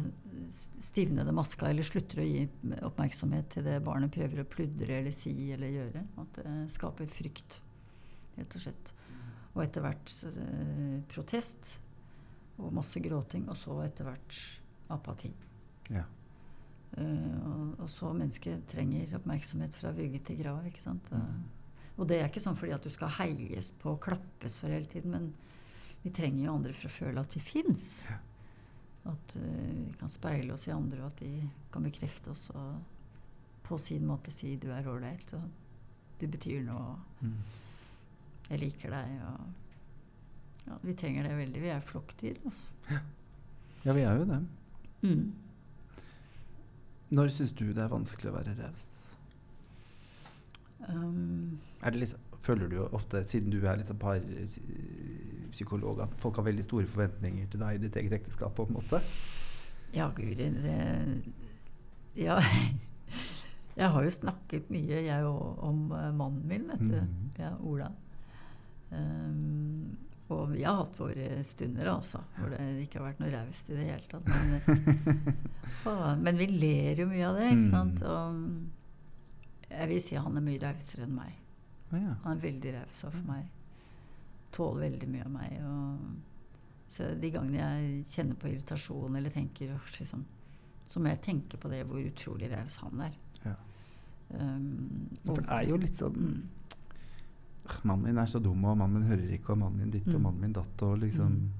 [0.82, 2.46] stivnede maska, eller slutter å gi
[2.88, 6.04] oppmerksomhet til det barnet prøver å pludre eller si eller gjøre.
[6.24, 7.60] At det skaper frykt,
[8.38, 8.94] rett og slett.
[9.54, 11.76] Og etter hvert eh, protest
[12.58, 14.38] og masse gråting, og så etter hvert
[14.94, 15.30] apati.
[15.94, 16.04] Ja.
[16.94, 20.60] Uh, og, og, så mennesket trenger oppmerksomhet fra vugge til grav.
[20.68, 21.08] ikke sant?
[21.10, 21.40] Mm.
[21.98, 24.86] Og det er ikke sånn fordi at du skal heies på og klappes for hele
[24.90, 25.26] tiden, men
[26.04, 27.88] vi trenger jo andre for å føle at vi fins.
[28.10, 28.20] Ja.
[29.14, 32.78] At uh, vi kan speile oss i andre, og at de kan bekrefte oss og
[33.64, 35.48] på sin måte si 'du er ålreit', og
[36.20, 37.36] 'du betyr noe', mm.
[38.50, 39.22] 'Jeg liker deg'.
[39.28, 39.40] Og
[40.66, 41.62] ja, vi trenger det veldig.
[41.62, 42.34] Vi er flokkdyr.
[42.44, 42.68] Altså.
[42.90, 42.98] Ja.
[43.84, 44.46] ja, vi er jo det.
[45.02, 45.34] Mm.
[47.10, 48.90] Når syns du det er vanskelig å være raus?
[50.88, 51.58] Um,
[51.92, 56.86] liksom føler du jo ofte, siden du er liksom parpsykolog, at folk har veldig store
[56.86, 58.54] forventninger til deg i ditt eget ekteskap?
[58.56, 59.00] på en måte?
[59.94, 60.52] Ja, Guri det,
[62.16, 62.40] Ja.
[63.76, 66.94] Jeg har jo snakket mye, jeg òg, om uh, mannen min, vet du.
[66.94, 67.30] Mm.
[67.38, 67.88] Ja, Ola.
[68.94, 69.96] Um,
[70.32, 73.76] og vi har hatt våre stunder, altså, hvor det ikke har vært noe raust i
[73.76, 74.30] det hele tatt.
[74.30, 75.34] Men,
[75.90, 78.00] å, men, vi ler jo mye av det, ikke sant.
[78.00, 78.06] Mm.
[78.14, 81.34] Og jeg vil si han er mye rausere enn meg.
[81.92, 82.14] Ja.
[82.24, 83.50] Han er veldig raus overfor meg.
[84.54, 85.58] Tåler veldig mye av meg.
[85.68, 86.48] Og,
[86.94, 90.24] så de gangene jeg kjenner på irritasjon eller tenker liksom,
[90.86, 93.16] Så må jeg tenke på det hvor utrolig raus han er.
[93.44, 93.54] Ja.
[94.34, 96.36] Um, For det er jo litt sånn mm.
[97.82, 100.16] Mannen min er så dum, og mannen min hører ikke, og mannen min ditt, mm.
[100.18, 101.52] og mannen min datt, og liksom mm.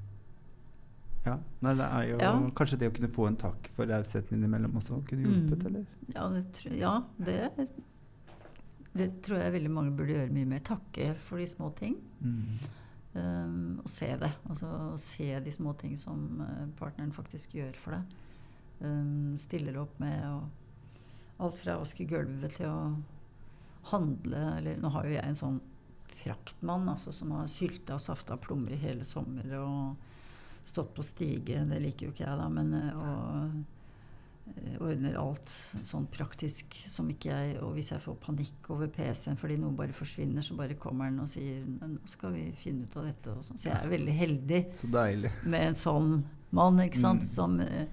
[1.25, 1.39] Ja.
[1.65, 2.31] Nei, det er jo ja.
[2.53, 5.69] Kanskje det å kunne få en takk for rausheten innimellom også kunne hjulpet, mm.
[5.71, 5.87] eller?
[6.13, 7.69] Ja, det, ja, det
[8.95, 10.61] det tror jeg veldig mange burde gjøre mye mer.
[10.63, 11.97] Takke for de små ting.
[12.23, 12.59] Mm.
[13.15, 14.31] Um, og se det.
[14.51, 14.69] Altså
[15.03, 18.15] se de små ting som uh, partneren faktisk gjør for deg.
[18.85, 22.79] Um, stiller opp med og alt fra å vaske gulvet til å
[23.91, 25.61] handle Eller nå har jo jeg en sånn
[26.23, 31.65] fraktmann altså, som har sylta og safta plommer i hele sommer og stått på stige.
[31.69, 32.49] Det liker jo ikke jeg, da.
[32.53, 33.65] Men, uh, og
[34.45, 35.49] Eh, ordner alt
[35.89, 39.97] sånn praktisk som ikke jeg Og hvis jeg får panikk over PC-en fordi noe bare
[39.97, 43.33] forsvinner, så bare kommer han og sier nå skal vi finne ut av dette.
[43.33, 43.61] Og sånn.
[43.61, 44.61] Så jeg er veldig heldig
[45.49, 46.11] med en sånn
[46.55, 46.83] mann.
[46.85, 47.25] ikke sant?
[47.25, 47.31] Mm.
[47.33, 47.87] Som, eh,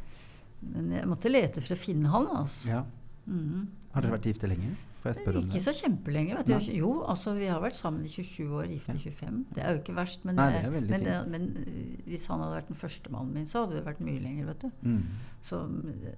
[0.74, 2.28] men jeg måtte lete for å finne han.
[2.41, 2.74] altså.
[2.74, 2.84] Ja.
[3.32, 3.69] Mm.
[3.92, 4.70] Har dere vært gifte lenge?
[5.02, 5.52] Får jeg spørre om det?
[5.52, 6.38] Ikke så kjempelenge.
[6.38, 6.70] vet du.
[6.78, 9.42] Jo, altså vi har vært sammen i 27 år, gift i 25.
[9.56, 10.24] Det er jo ikke verst.
[10.28, 13.36] Men, Nei, det er men, det, men, eh, hvis han hadde vært den første mannen
[13.36, 14.48] min, så hadde det vært mye lenger.
[14.54, 14.88] vet du.
[14.88, 15.04] Mm.
[15.44, 16.16] Så det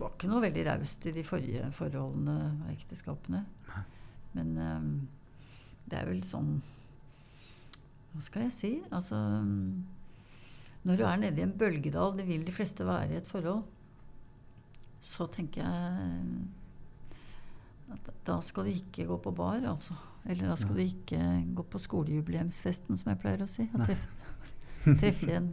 [0.00, 3.44] var ikke noe veldig raust i de forrige forholdene og ekteskapene.
[3.70, 3.84] Nei.
[4.34, 4.90] Men um,
[5.90, 6.60] det er vel sånn
[8.12, 8.70] Hva skal jeg si?
[8.94, 9.18] Altså
[10.86, 13.64] Når du er nede i en bølgedal, det vil de fleste være i et forhold,
[15.00, 15.70] så tenker jeg
[17.90, 19.96] at da skal du ikke gå på bar, altså.
[20.28, 21.18] Eller da skal du ikke
[21.56, 23.64] gå på skolejubileumsfesten, som jeg pleier å si.
[23.72, 24.10] Og treffe,
[25.00, 25.50] treffe en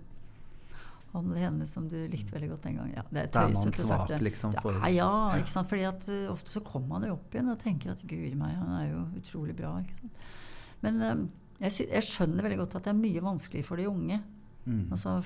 [1.17, 2.93] han eller henne som du likte veldig godt den gangen.
[2.97, 4.13] Ja, det er tøysete sagt.
[4.21, 5.69] Liksom, for, ja, ja, ikke sant?
[5.71, 8.55] Fordi at uh, ofte så kommer man jo opp igjen og tenker at guri meg,
[8.59, 9.73] han er jo utrolig bra.
[9.81, 10.25] ikke sant?
[10.83, 11.23] Men um,
[11.61, 14.19] jeg, jeg, skjønner veldig godt at det er mye vanskeligere for de unge.
[14.67, 14.91] Mm.
[14.91, 15.17] Altså,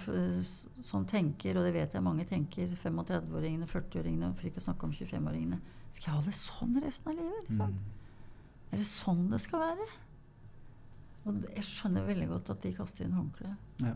[0.86, 4.94] som tenker, og det vet jeg mange tenker, 35-åringene, 40-åringene, for ikke å snakke om
[4.94, 5.60] 25-åringene
[5.92, 7.50] skal jeg ha det sånn resten av livet?
[7.50, 7.74] Liksom?
[7.76, 8.70] Mm.
[8.72, 9.88] Er det sånn det skal være?
[11.28, 13.82] Og jeg skjønner veldig godt at de kaster inn håndkleet.
[13.84, 13.96] Ja.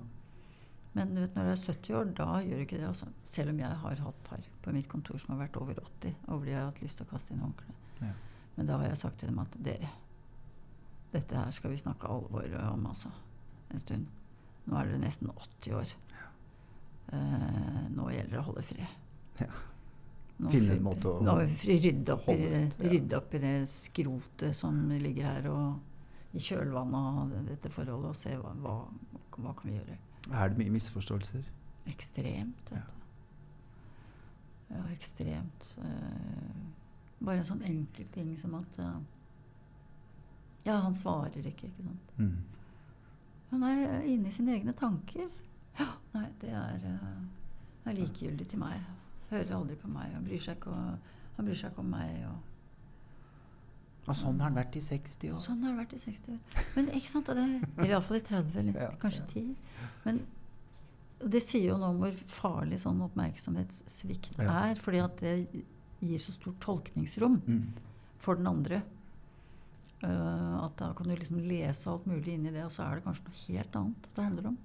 [0.95, 2.89] Men du vet, når du er 70 år, da gjør du ikke det.
[2.89, 3.07] Altså.
[3.27, 6.45] Selv om jeg har hatt par på mitt kontor som har vært over 80, og
[6.45, 7.89] de har hatt lyst til å kaste inn håndkleet.
[8.03, 8.11] Ja.
[8.55, 9.89] Men da har jeg sagt til dem at dere,
[11.15, 13.11] dette her skal vi snakke alvor om altså,
[13.71, 14.07] en stund.
[14.65, 15.95] Nå er dere nesten 80 år.
[16.15, 16.27] Ja.
[17.13, 19.01] Uh, nå gjelder det å holde fred.
[19.41, 19.49] Ja.
[20.51, 22.39] Finne en måte å nå, rydde, opp i,
[22.83, 28.19] rydde opp i det skrotet som ligger her, og i kjølvannet av dette forholdet, og
[28.19, 28.73] se hva, hva,
[29.37, 29.95] hva kan vi gjøre.
[30.33, 31.45] Er det mye misforståelser?
[31.87, 32.73] Ekstremt.
[32.75, 32.83] Ja.
[34.73, 35.69] Ja, ekstremt.
[35.79, 36.65] Uh,
[37.21, 38.97] bare en sånn enkel ting som at uh,
[40.65, 42.13] Ja, han svarer ikke, ikke sant.
[42.17, 42.39] Mm.
[43.55, 45.29] Han er inne i sine egne tanker.
[45.79, 48.83] Ja, nei, det er, uh, er likegyldig til meg.
[49.29, 52.19] Hører aldri på meg og bryr seg ikke, og, han bryr seg ikke om meg.
[52.27, 52.51] og
[54.05, 55.37] og sånn har han vært i 60 år.
[55.41, 56.65] Sånn har han vært i 60 år.
[56.75, 59.29] Men ikke sant, det, Eller iallfall i 30, eller ja, kanskje ja.
[59.31, 59.87] 10.
[60.03, 60.19] Men
[61.33, 64.49] det sier jo noe om hvor farlig sånn oppmerksomhetssvikt ja.
[64.67, 64.83] er.
[64.83, 65.33] fordi at det
[66.03, 67.63] gir så stort tolkningsrom mm.
[68.21, 68.83] for den andre.
[70.03, 72.97] Uh, at da kan du liksom lese alt mulig inn i det, og så er
[72.97, 74.57] det kanskje noe helt annet det handler om.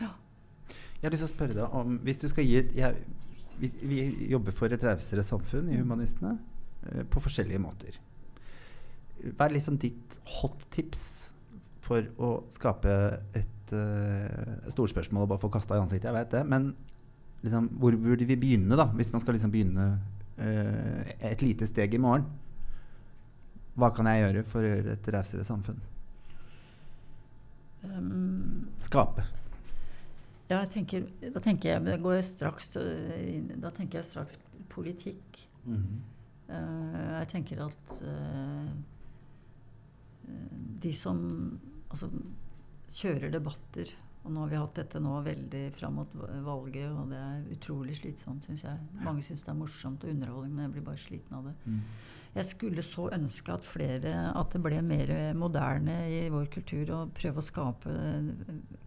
[0.00, 0.10] Ja.
[0.72, 2.98] Jeg har lyst til å spørre deg om Hvis du skal gi et jeg,
[3.58, 5.82] vi, vi, jobber for et rausere samfunn i mm.
[5.84, 7.98] Humanistene uh, på forskjellige måter.
[9.22, 11.08] Hva er liksom ditt hot tips
[11.82, 12.94] for å skape
[13.38, 16.10] et uh, storspørsmål og bare få kasta i ansiktet?
[16.10, 16.72] Jeg vet det, men
[17.44, 18.90] liksom, hvor burde vi begynne, da?
[18.98, 19.92] Hvis man skal liksom begynne
[20.40, 22.26] uh, et lite steg i morgen?
[23.78, 25.80] Hva kan jeg gjøre for å gjøre et rausere samfunn?
[27.82, 29.24] Um, Skape.
[30.50, 35.48] Ja, jeg tenker, da tenker jeg, går jeg straks, da tenker jeg straks politikk.
[35.64, 35.98] Mm -hmm.
[36.48, 38.70] uh, jeg tenker at uh,
[40.82, 41.58] de som
[41.90, 42.10] altså,
[42.90, 43.86] kjører debatter
[44.22, 46.12] og nå har vi hatt dette nå veldig fram mot
[46.46, 48.78] valget, og det er utrolig slitsomt, syns jeg.
[49.02, 51.54] Mange syns det er morsomt og underholdning, men jeg blir bare sliten av det.
[51.64, 51.80] Mm.
[52.32, 57.00] Jeg skulle så ønske at flere At det ble mer moderne i vår kultur å
[57.12, 57.92] prøve å skape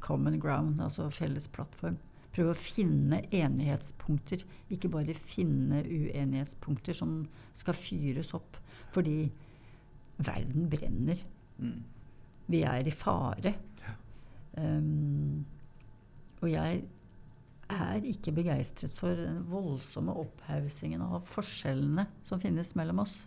[0.01, 1.99] common ground, altså felles plattform.
[2.35, 4.41] Prøve å finne enighetspunkter,
[4.73, 7.21] ikke bare finne uenighetspunkter som
[7.55, 8.57] skal fyres opp.
[8.95, 9.29] Fordi
[10.17, 11.21] verden brenner.
[11.61, 11.83] Mm.
[12.51, 13.55] Vi er i fare.
[14.57, 15.45] Um,
[16.41, 16.83] og jeg
[17.75, 23.23] er ikke begeistret for den voldsomme opphaussingen av forskjellene som finnes mellom oss.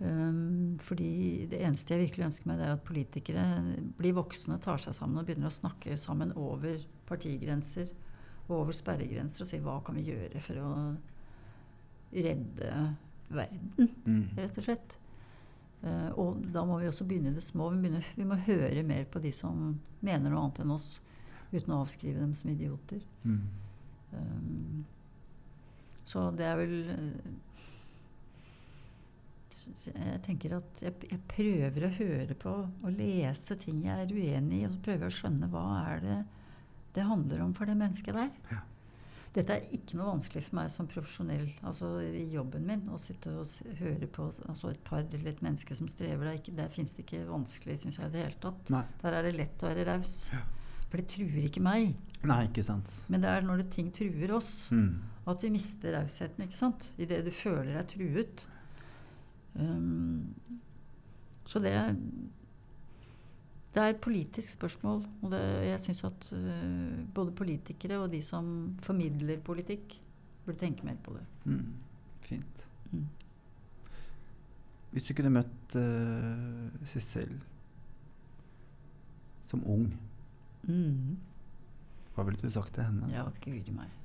[0.00, 3.42] Um, fordi det eneste jeg virkelig ønsker meg, det er at politikere
[3.98, 7.90] blir voksne, tar seg sammen og begynner å snakke sammen over partigrenser
[8.46, 10.70] og over sperregrenser og sier hva kan vi gjøre for å
[12.14, 12.70] redde
[13.30, 14.24] verden, mm.
[14.40, 14.96] rett og slett.
[15.84, 17.68] Uh, og da må vi også begynne i det små.
[17.74, 20.88] Vi, begynner, vi, må høre mer på de som mener noe annet enn oss,
[21.52, 23.04] uten å avskrive dem som idioter.
[23.28, 23.44] Mm.
[24.16, 24.82] Um,
[26.08, 26.74] så det er vel
[29.86, 34.62] Jeg tenker at jeg, jeg, prøver å høre på og lese ting jeg er uenig
[34.62, 36.18] i, og så prøver å skjønne hva er det
[36.94, 38.30] det handler om for det mennesket der.
[38.50, 38.64] Ja.
[39.30, 42.80] Dette er ikke noe vanskelig for meg som profesjonell altså i jobben min.
[42.90, 46.32] Å sitte og høre på altså et par eller et menneske som strever.
[46.32, 48.72] Der, der fins det ikke vanskelig, syns jeg, i det hele tatt.
[48.74, 48.82] Nei.
[49.04, 50.16] Der er det lett å være raus.
[50.34, 50.42] Ja.
[50.90, 51.94] For det truer ikke meg.
[52.26, 52.90] Nei, ikke sant.
[53.12, 54.90] Men det er når det ting truer oss, mm.
[55.30, 56.48] at vi mister rausheten.
[56.48, 56.88] ikke sant?
[56.98, 58.42] Idet du føler deg truet.
[59.54, 60.34] Um,
[61.46, 61.74] så det
[63.74, 65.04] det er et politisk spørsmål.
[65.22, 70.00] Og det, jeg syns at uh, både politikere og de som formidler politikk,
[70.44, 71.24] burde tenke mer på det.
[71.44, 71.74] Mm.
[72.20, 72.66] Fint.
[72.90, 73.06] Mm.
[74.90, 77.36] Hvis du kunne møtt uh, Sissel
[79.46, 79.86] som ung,
[80.62, 81.16] mm.
[82.14, 83.10] hva ville du sagt til henne?
[83.14, 83.99] Ja, guri meg.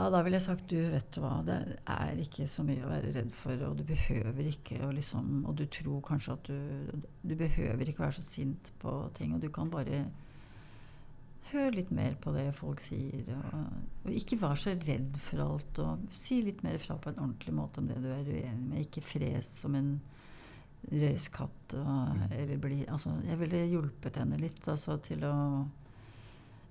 [0.00, 1.58] Ja, da ville jeg sagt du vet du hva, det
[1.92, 5.58] er ikke så mye å være redd for, og du behøver ikke å liksom Og
[5.58, 9.50] du tror kanskje at du Du behøver ikke være så sint på ting, og du
[9.52, 10.06] kan bare
[11.50, 13.64] høre litt mer på det folk sier, og,
[14.06, 17.54] og ikke vær så redd for alt, og si litt mer fra på en ordentlig
[17.56, 18.84] måte om det du er uenig med.
[18.84, 19.96] Ikke fres som en
[20.92, 21.74] røyskatt.
[21.74, 25.34] Og, eller bli Altså, jeg ville hjulpet henne litt altså, til å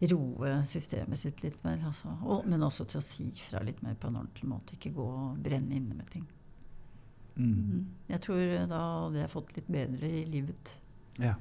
[0.07, 1.81] roe systemet sitt litt mer.
[1.85, 2.11] Altså.
[2.23, 4.77] Og, men også til å si fra litt mer på en ordentlig måte.
[4.77, 6.27] Ikke gå og brenne inne med ting.
[7.35, 7.49] Mm.
[7.55, 7.83] Mm.
[8.07, 10.73] Jeg tror da hadde jeg fått litt bedre i livet.
[11.19, 11.35] Ja.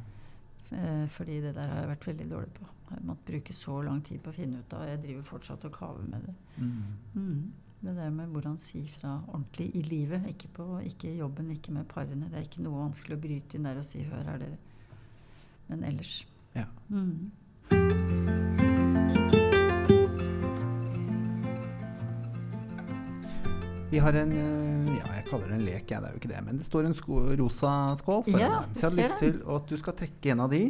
[0.71, 2.67] Eh, fordi det der har jeg vært veldig dårlig på.
[2.89, 4.87] Jeg har måttet bruke så lang tid på å finne ut av.
[4.89, 6.37] Jeg driver fortsatt og kaver med det.
[6.59, 6.85] Mm.
[7.15, 7.41] mm.
[7.79, 10.27] Det der med hvordan si fra ordentlig i livet.
[10.27, 12.27] Ikke, på, ikke jobben, ikke med parene.
[12.27, 14.59] Det er ikke noe vanskelig å bryte inn der og si 'hør her, dere'.
[15.69, 16.27] Men ellers.
[16.55, 16.65] Ja.
[16.89, 18.48] Mm.
[23.91, 26.03] Vi har en eh, ja, jeg kaller det en lek, jeg.
[26.03, 26.41] det er jo ikke det.
[26.45, 28.75] Men det står en sko rosa skål foran ja, meg.
[28.77, 30.63] Så jeg hadde lyst til at du skal trekke en av de,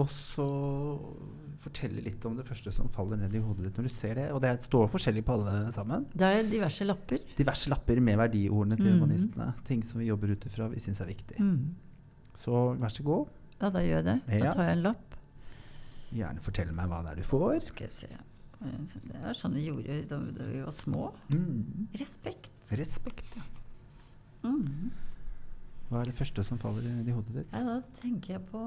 [0.00, 0.46] og så
[1.62, 4.26] fortelle litt om det første som faller ned i hodet ditt når du ser det.
[4.32, 6.08] Og det står forskjellig på alle sammen.
[6.16, 7.20] Det er diverse lapper.
[7.36, 8.96] Diverse lapper med verdiordene til mm.
[8.96, 9.52] humanistene.
[9.68, 11.38] Ting som vi jobber ut ifra vi syns er viktig.
[11.44, 11.76] Mm.
[12.40, 13.38] Så vær så god.
[13.60, 14.18] Ja, da gjør jeg det.
[14.32, 15.16] Da tar jeg en lapp.
[16.12, 17.58] Gjerne fortell meg hva det er du får.
[17.68, 18.14] Skal jeg se.
[18.62, 21.08] Det er sånn vi gjorde da, da vi var små.
[21.32, 21.88] Mm.
[22.00, 22.52] Respekt.
[22.78, 23.46] Respekt, ja.
[24.46, 24.90] Mm.
[25.90, 27.50] Hva er det første som faller i hodet ditt?
[27.52, 28.60] Ja, da tenker jeg på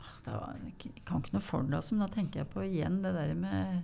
[0.00, 2.64] ah, det var, Jeg kan ikke noe for det, altså, men da tenker jeg på
[2.64, 3.82] igjen det der med,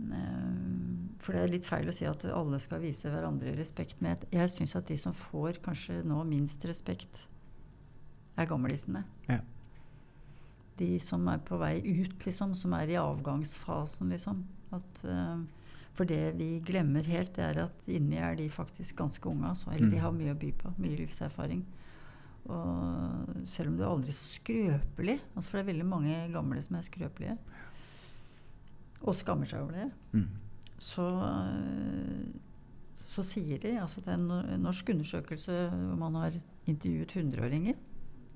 [0.00, 4.00] med For det er litt feil å si at alle skal vise hverandre respekt.
[4.00, 7.26] Jeg, jeg syns at de som får kanskje nå minst respekt,
[8.38, 9.04] er gamlisene.
[9.28, 9.42] Ja.
[10.78, 12.54] De som er på vei ut, liksom.
[12.56, 14.44] Som er i avgangsfasen, liksom.
[14.72, 15.40] At, uh,
[15.98, 19.48] for det vi glemmer helt, det er at inni er de faktisk ganske unge.
[19.50, 19.70] Altså.
[19.74, 20.02] Eller de Mm.
[20.04, 20.74] har mye å by på.
[20.78, 21.64] Mye livserfaring.
[22.48, 26.62] Og selv om du er aldri så skrøpelig altså For det er veldig mange gamle
[26.64, 27.34] som er skrøpelige.
[29.02, 29.88] Og skammer seg over det.
[30.12, 30.28] Mm.
[30.78, 32.28] Så, uh,
[33.10, 36.38] så sier de altså Det er en norsk undersøkelse hvor man har
[36.70, 37.76] intervjuet 100-åringer.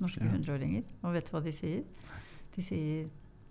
[0.03, 0.31] Norske Ja.
[0.33, 0.85] 100-åringer.
[1.05, 1.85] Og vet du hva de sier?
[2.57, 3.09] De sier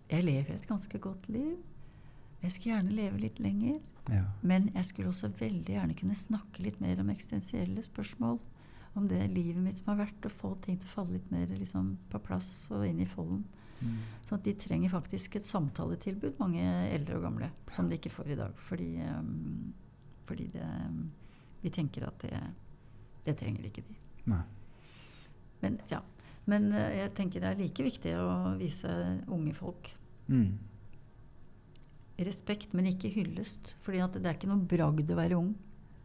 [0.09, 1.57] 'Jeg lever et ganske godt liv.
[2.41, 3.79] Jeg skulle gjerne leve litt lenger'.
[4.09, 4.23] Ja.
[4.41, 8.39] Men jeg skulle også veldig gjerne kunne snakke litt mer om eksistensielle spørsmål.
[8.95, 11.47] Om det livet mitt som har vært, og få ting til å falle litt mer
[11.47, 13.45] liksom, på plass og inn i folden.
[13.81, 13.97] Mm.
[14.25, 18.33] Så at de trenger faktisk et samtaletilbud, mange eldre og gamle, som de ikke får
[18.33, 18.57] i dag.
[18.67, 19.73] Fordi, um,
[20.25, 21.11] fordi det, um,
[21.61, 22.41] vi tenker at det,
[23.25, 23.95] det trenger ikke de.
[24.25, 24.43] Nei.
[25.61, 26.01] Men, ja.
[26.49, 28.89] Men uh, jeg tenker det er like viktig å vise
[29.27, 29.95] unge folk
[30.31, 30.57] Mm.
[32.21, 33.75] respekt, men ikke hyllest.
[33.81, 35.55] Fordi det er ikke noe bragd å være ung.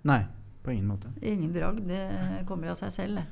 [0.09, 0.23] Nei,
[0.65, 1.11] på ingen måte.
[1.23, 1.87] Ingen bragd.
[1.87, 3.27] Det kommer av seg selv, det.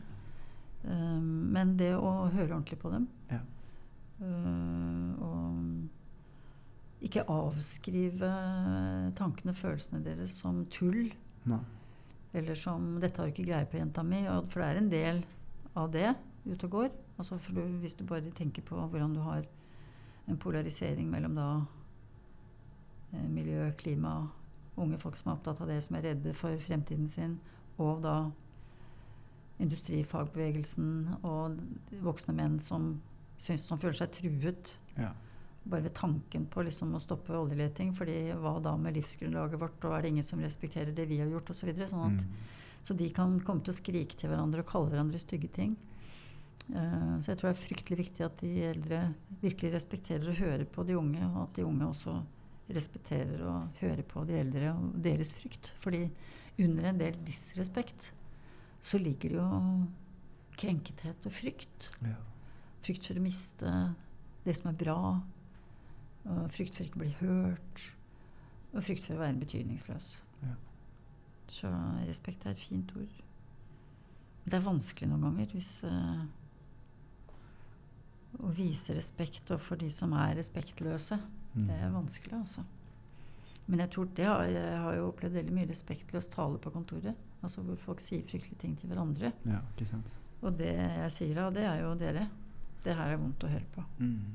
[0.85, 3.39] Um, men det å høre ordentlig på dem Ja.
[4.21, 5.89] uh, Og
[7.09, 8.29] ikke avskrive
[9.17, 11.11] tankene og følelsene deres som tull.
[11.49, 11.61] Nei.
[12.35, 14.29] Eller som 'Dette har du ikke greie på, jenta mi'.
[14.29, 15.25] Og, for det er en del
[15.77, 16.15] av det
[16.47, 16.91] ute og går.
[17.19, 19.45] Altså du, hvis du bare tenker på hvordan du har
[20.29, 21.49] en polarisering mellom da
[23.13, 24.29] eh, miljø, klima,
[24.77, 27.39] unge folk som er opptatt av det, som er redde for fremtiden sin,
[27.79, 28.31] og da
[29.63, 30.89] industrifagbevegelsen
[31.23, 31.59] og
[32.05, 32.89] voksne menn som,
[33.41, 35.13] syns, som føler seg truet Ja.
[35.65, 37.95] bare ved tanken på liksom å stoppe oljeleting.
[37.95, 41.27] fordi hva da med livsgrunnlaget vårt, og er det ingen som respekterer det vi har
[41.29, 41.61] gjort, osv.
[41.61, 42.35] Så, videre, sånn at, Mm.
[42.83, 45.77] så de kan komme til å skrike til hverandre og kalle hverandre stygge ting.
[46.73, 49.01] Eh, så jeg tror det er fryktelig viktig at de eldre
[49.43, 52.17] virkelig respekterer og hører på de unge, og at de unge også
[52.73, 55.75] respekterer og hører på de eldre og deres frykt.
[55.83, 56.07] Fordi
[56.65, 58.13] under en del disrespekt
[58.85, 59.49] så ligger det jo
[60.61, 61.91] krenkethet og frykt.
[62.05, 62.17] Ja.
[62.85, 63.73] Frykt for å miste
[64.45, 64.99] det som er bra.
[66.25, 67.85] Og frykt for ikke å bli hørt.
[68.73, 70.09] Og frykt for å være betydningsløs.
[70.45, 70.55] Ja.
[71.53, 71.73] Så
[72.09, 73.21] respekt er et fint ord.
[74.45, 76.25] Det er vanskelig noen ganger hvis eh,
[78.43, 81.19] Å vise respekt overfor de som er respektløse.
[81.55, 81.69] Mm.
[81.69, 82.65] Det er vanskelig, altså.
[83.67, 87.21] Men jeg tror det har, jeg har jo opplevd veldig mye respektløs tale på kontoret.
[87.45, 89.31] Altså hvor folk sier fryktelige ting til hverandre.
[89.49, 90.11] Ja, ikke sant.
[90.45, 92.27] Og det jeg sier da, det er jo dere.
[92.85, 93.85] Det her er vondt å høre på.
[94.03, 94.35] Mm.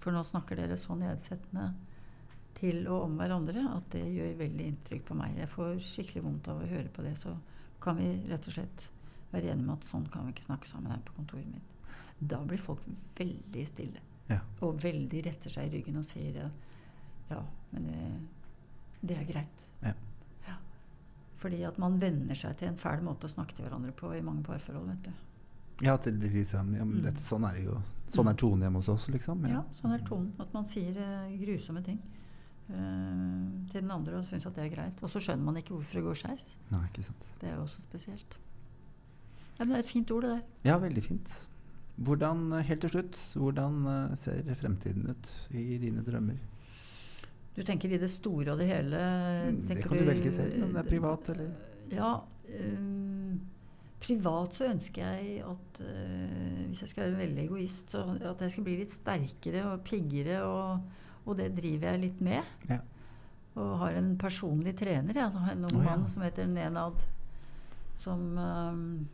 [0.00, 1.68] For nå snakker dere så nedsettende
[2.58, 5.36] til og om hverandre at det gjør veldig inntrykk på meg.
[5.38, 7.14] Jeg får skikkelig vondt av å høre på det.
[7.20, 7.34] Så
[7.82, 8.88] kan vi rett og slett
[9.30, 11.76] være enige med at sånn kan vi ikke snakke sammen her på kontoret mitt.
[12.20, 12.82] Da blir folk
[13.18, 14.00] veldig stille.
[14.28, 14.40] Ja.
[14.62, 16.48] Og veldig retter seg i ryggen og sier ja,
[17.30, 17.40] ja
[17.72, 18.02] men det,
[19.00, 19.64] det er greit.
[19.82, 19.94] Ja.
[20.46, 20.58] Ja.
[21.40, 24.20] Fordi at man venner seg til en fæl måte å snakke til hverandre på i
[24.22, 24.86] mange parforhold.
[24.92, 25.26] vet du.
[25.86, 27.04] Ja, til det liksom, ja, men Mm.
[27.08, 27.80] dette, sånn er det jo.
[28.12, 29.46] Sånn er tonen hjemme hos oss, liksom.
[29.48, 30.32] Ja, sånn er tonen.
[30.38, 31.98] At man sier uh, grusomme ting
[32.68, 35.00] uh, til den andre og syns at det er greit.
[35.02, 36.56] Og så skjønner man ikke hvorfor det går skeis.
[37.40, 38.38] Det er jo også spesielt.
[39.58, 40.42] Ja, men det er et fint ord, det der.
[40.68, 41.38] Ja, veldig fint.
[42.00, 46.38] Hvordan, eh, helt til slutt, hvordan eh, ser fremtiden ut i dine drømmer?
[47.56, 49.00] Du tenker i det store og det hele?
[49.50, 51.50] Mm, det kan du velge selv, om det er privat eller
[51.90, 52.12] Ja.
[52.50, 53.40] Um,
[54.00, 58.54] privat så ønsker jeg at uh, Hvis jeg skal være veldig egoist, så at jeg
[58.54, 60.40] skal bli litt sterkere og piggere.
[60.46, 60.80] Og,
[61.26, 62.54] og det driver jeg litt med.
[62.70, 62.80] Ja.
[63.60, 65.30] Og har en personlig trener, jeg.
[65.34, 65.46] Ja.
[65.52, 65.90] En ung oh, ja.
[65.90, 67.04] mann som heter Nenad.
[67.98, 69.08] Som ehm,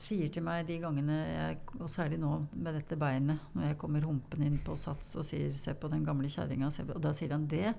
[0.00, 4.06] sier til meg de gangene jeg, og særlig nå med dette beinet, når jeg kommer
[4.08, 7.46] humpen inn på Sats og sier 'se på den gamle kjerringa', og da sier han
[7.46, 7.74] det.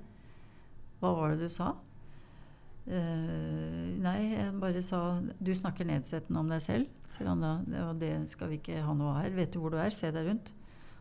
[1.02, 1.74] Hva var det du sa?
[2.88, 7.52] Uh, nei, jeg bare sa 'du snakker nedsettende om deg selv', sier han da.
[7.90, 9.30] Og det skal vi ikke ha noe av her.
[9.38, 9.90] Vet du hvor du er?
[9.90, 10.52] Se deg rundt.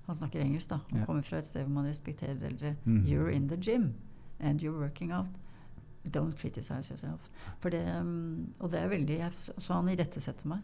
[0.07, 0.81] Han snakker engelsk, da.
[0.91, 1.07] Han Ja.
[1.07, 2.77] kommer fra et sted hvor man respekterer eldre.
[2.85, 3.05] Mhm.
[3.07, 3.95] You're in the gym,
[4.41, 5.29] and you're working out.
[6.07, 7.31] Don't criticize yourself.
[7.61, 10.61] For det, um, og det er veldig jeg, Så han irettesetter meg.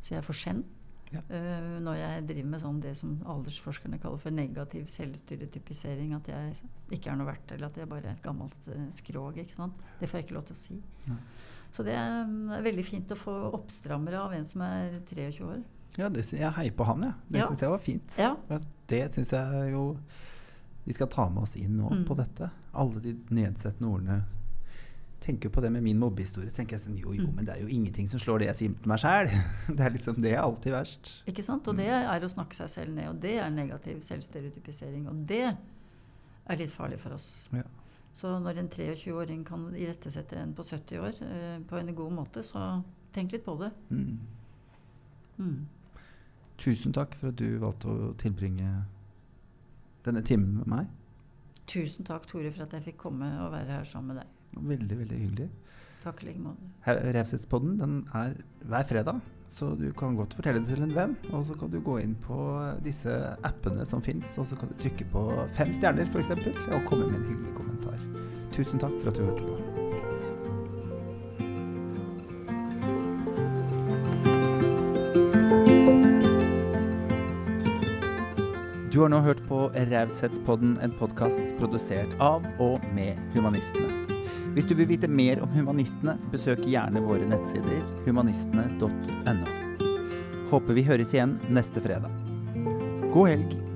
[0.00, 0.64] Så jeg får skjenn.
[1.08, 1.22] Ja.
[1.32, 6.12] Uh, når jeg driver med sånn det som aldersforskerne kaller for negativ selvstyretypisering.
[6.18, 6.58] At jeg
[6.98, 9.38] ikke er noe verdt, eller at jeg bare er et gammelt uh, skrog.
[9.38, 10.78] Det får jeg ikke lov til å si.
[11.08, 11.18] Ja.
[11.74, 15.44] Så det er, um, er, veldig fint å få oppstrammere av en som er 23
[15.48, 15.60] år.
[15.98, 17.12] Ja, det, jeg heier på han, ja.
[17.28, 17.48] Det ja.
[17.48, 18.18] syns jeg var fint.
[18.20, 18.32] Ja.
[18.88, 19.84] Det syns jeg jo
[20.88, 22.04] vi skal ta med oss inn nå mm.
[22.08, 22.48] på dette.
[22.80, 24.22] Alle de nedsettende ordene
[25.20, 27.34] tenker på det med min mobbehistorie, tenker jeg sånn Jo, jo, mm.
[27.36, 29.32] men det er jo ingenting som slår det jeg sier til meg sjæl.
[29.78, 31.10] Det er liksom det er alltid verst.
[31.30, 31.66] Ikke sant.
[31.68, 32.10] Og det mm.
[32.14, 33.10] er å snakke seg selv ned.
[33.10, 35.08] Og det er negativ selvstereotypisering.
[35.10, 37.26] Og det er litt farlig for oss.
[37.52, 37.66] Ja.
[38.18, 42.42] Så når en 23-åring kan irettesette en på 70 år eh, på en god måte,
[42.42, 42.80] så
[43.14, 43.68] tenk litt på det.
[43.90, 44.16] Mm.
[45.38, 45.58] Mm.
[46.58, 48.72] Tusen takk for at du valgte å tilbringe
[50.06, 50.88] denne timen med meg.
[51.68, 54.37] Tusen takk, Tore, for at jeg fikk komme og være her sammen med deg.
[54.62, 55.48] Veldig, veldig hyggelig.
[56.02, 56.68] Takk i like måte.
[56.86, 58.36] Revsitspodden den er
[58.70, 61.16] hver fredag, så du kan godt fortelle det til en venn.
[61.32, 62.38] Og så kan du gå inn på
[62.84, 65.24] disse appene som fins, og så kan du trykke på
[65.58, 66.30] fem stjerner f.eks.
[66.30, 67.98] og komme med en hyggelig kommentar.
[68.54, 69.78] Tusen takk for at du hørte på.
[78.92, 84.17] Du har nå hørt på Raushetspodden, en podkast produsert av og med Humanistene.
[84.54, 89.54] Hvis du vil vite mer om humanistene, besøk gjerne våre nettsider humanistene.no.
[90.48, 92.12] Håper vi høres igjen neste fredag.
[93.12, 93.67] God helg.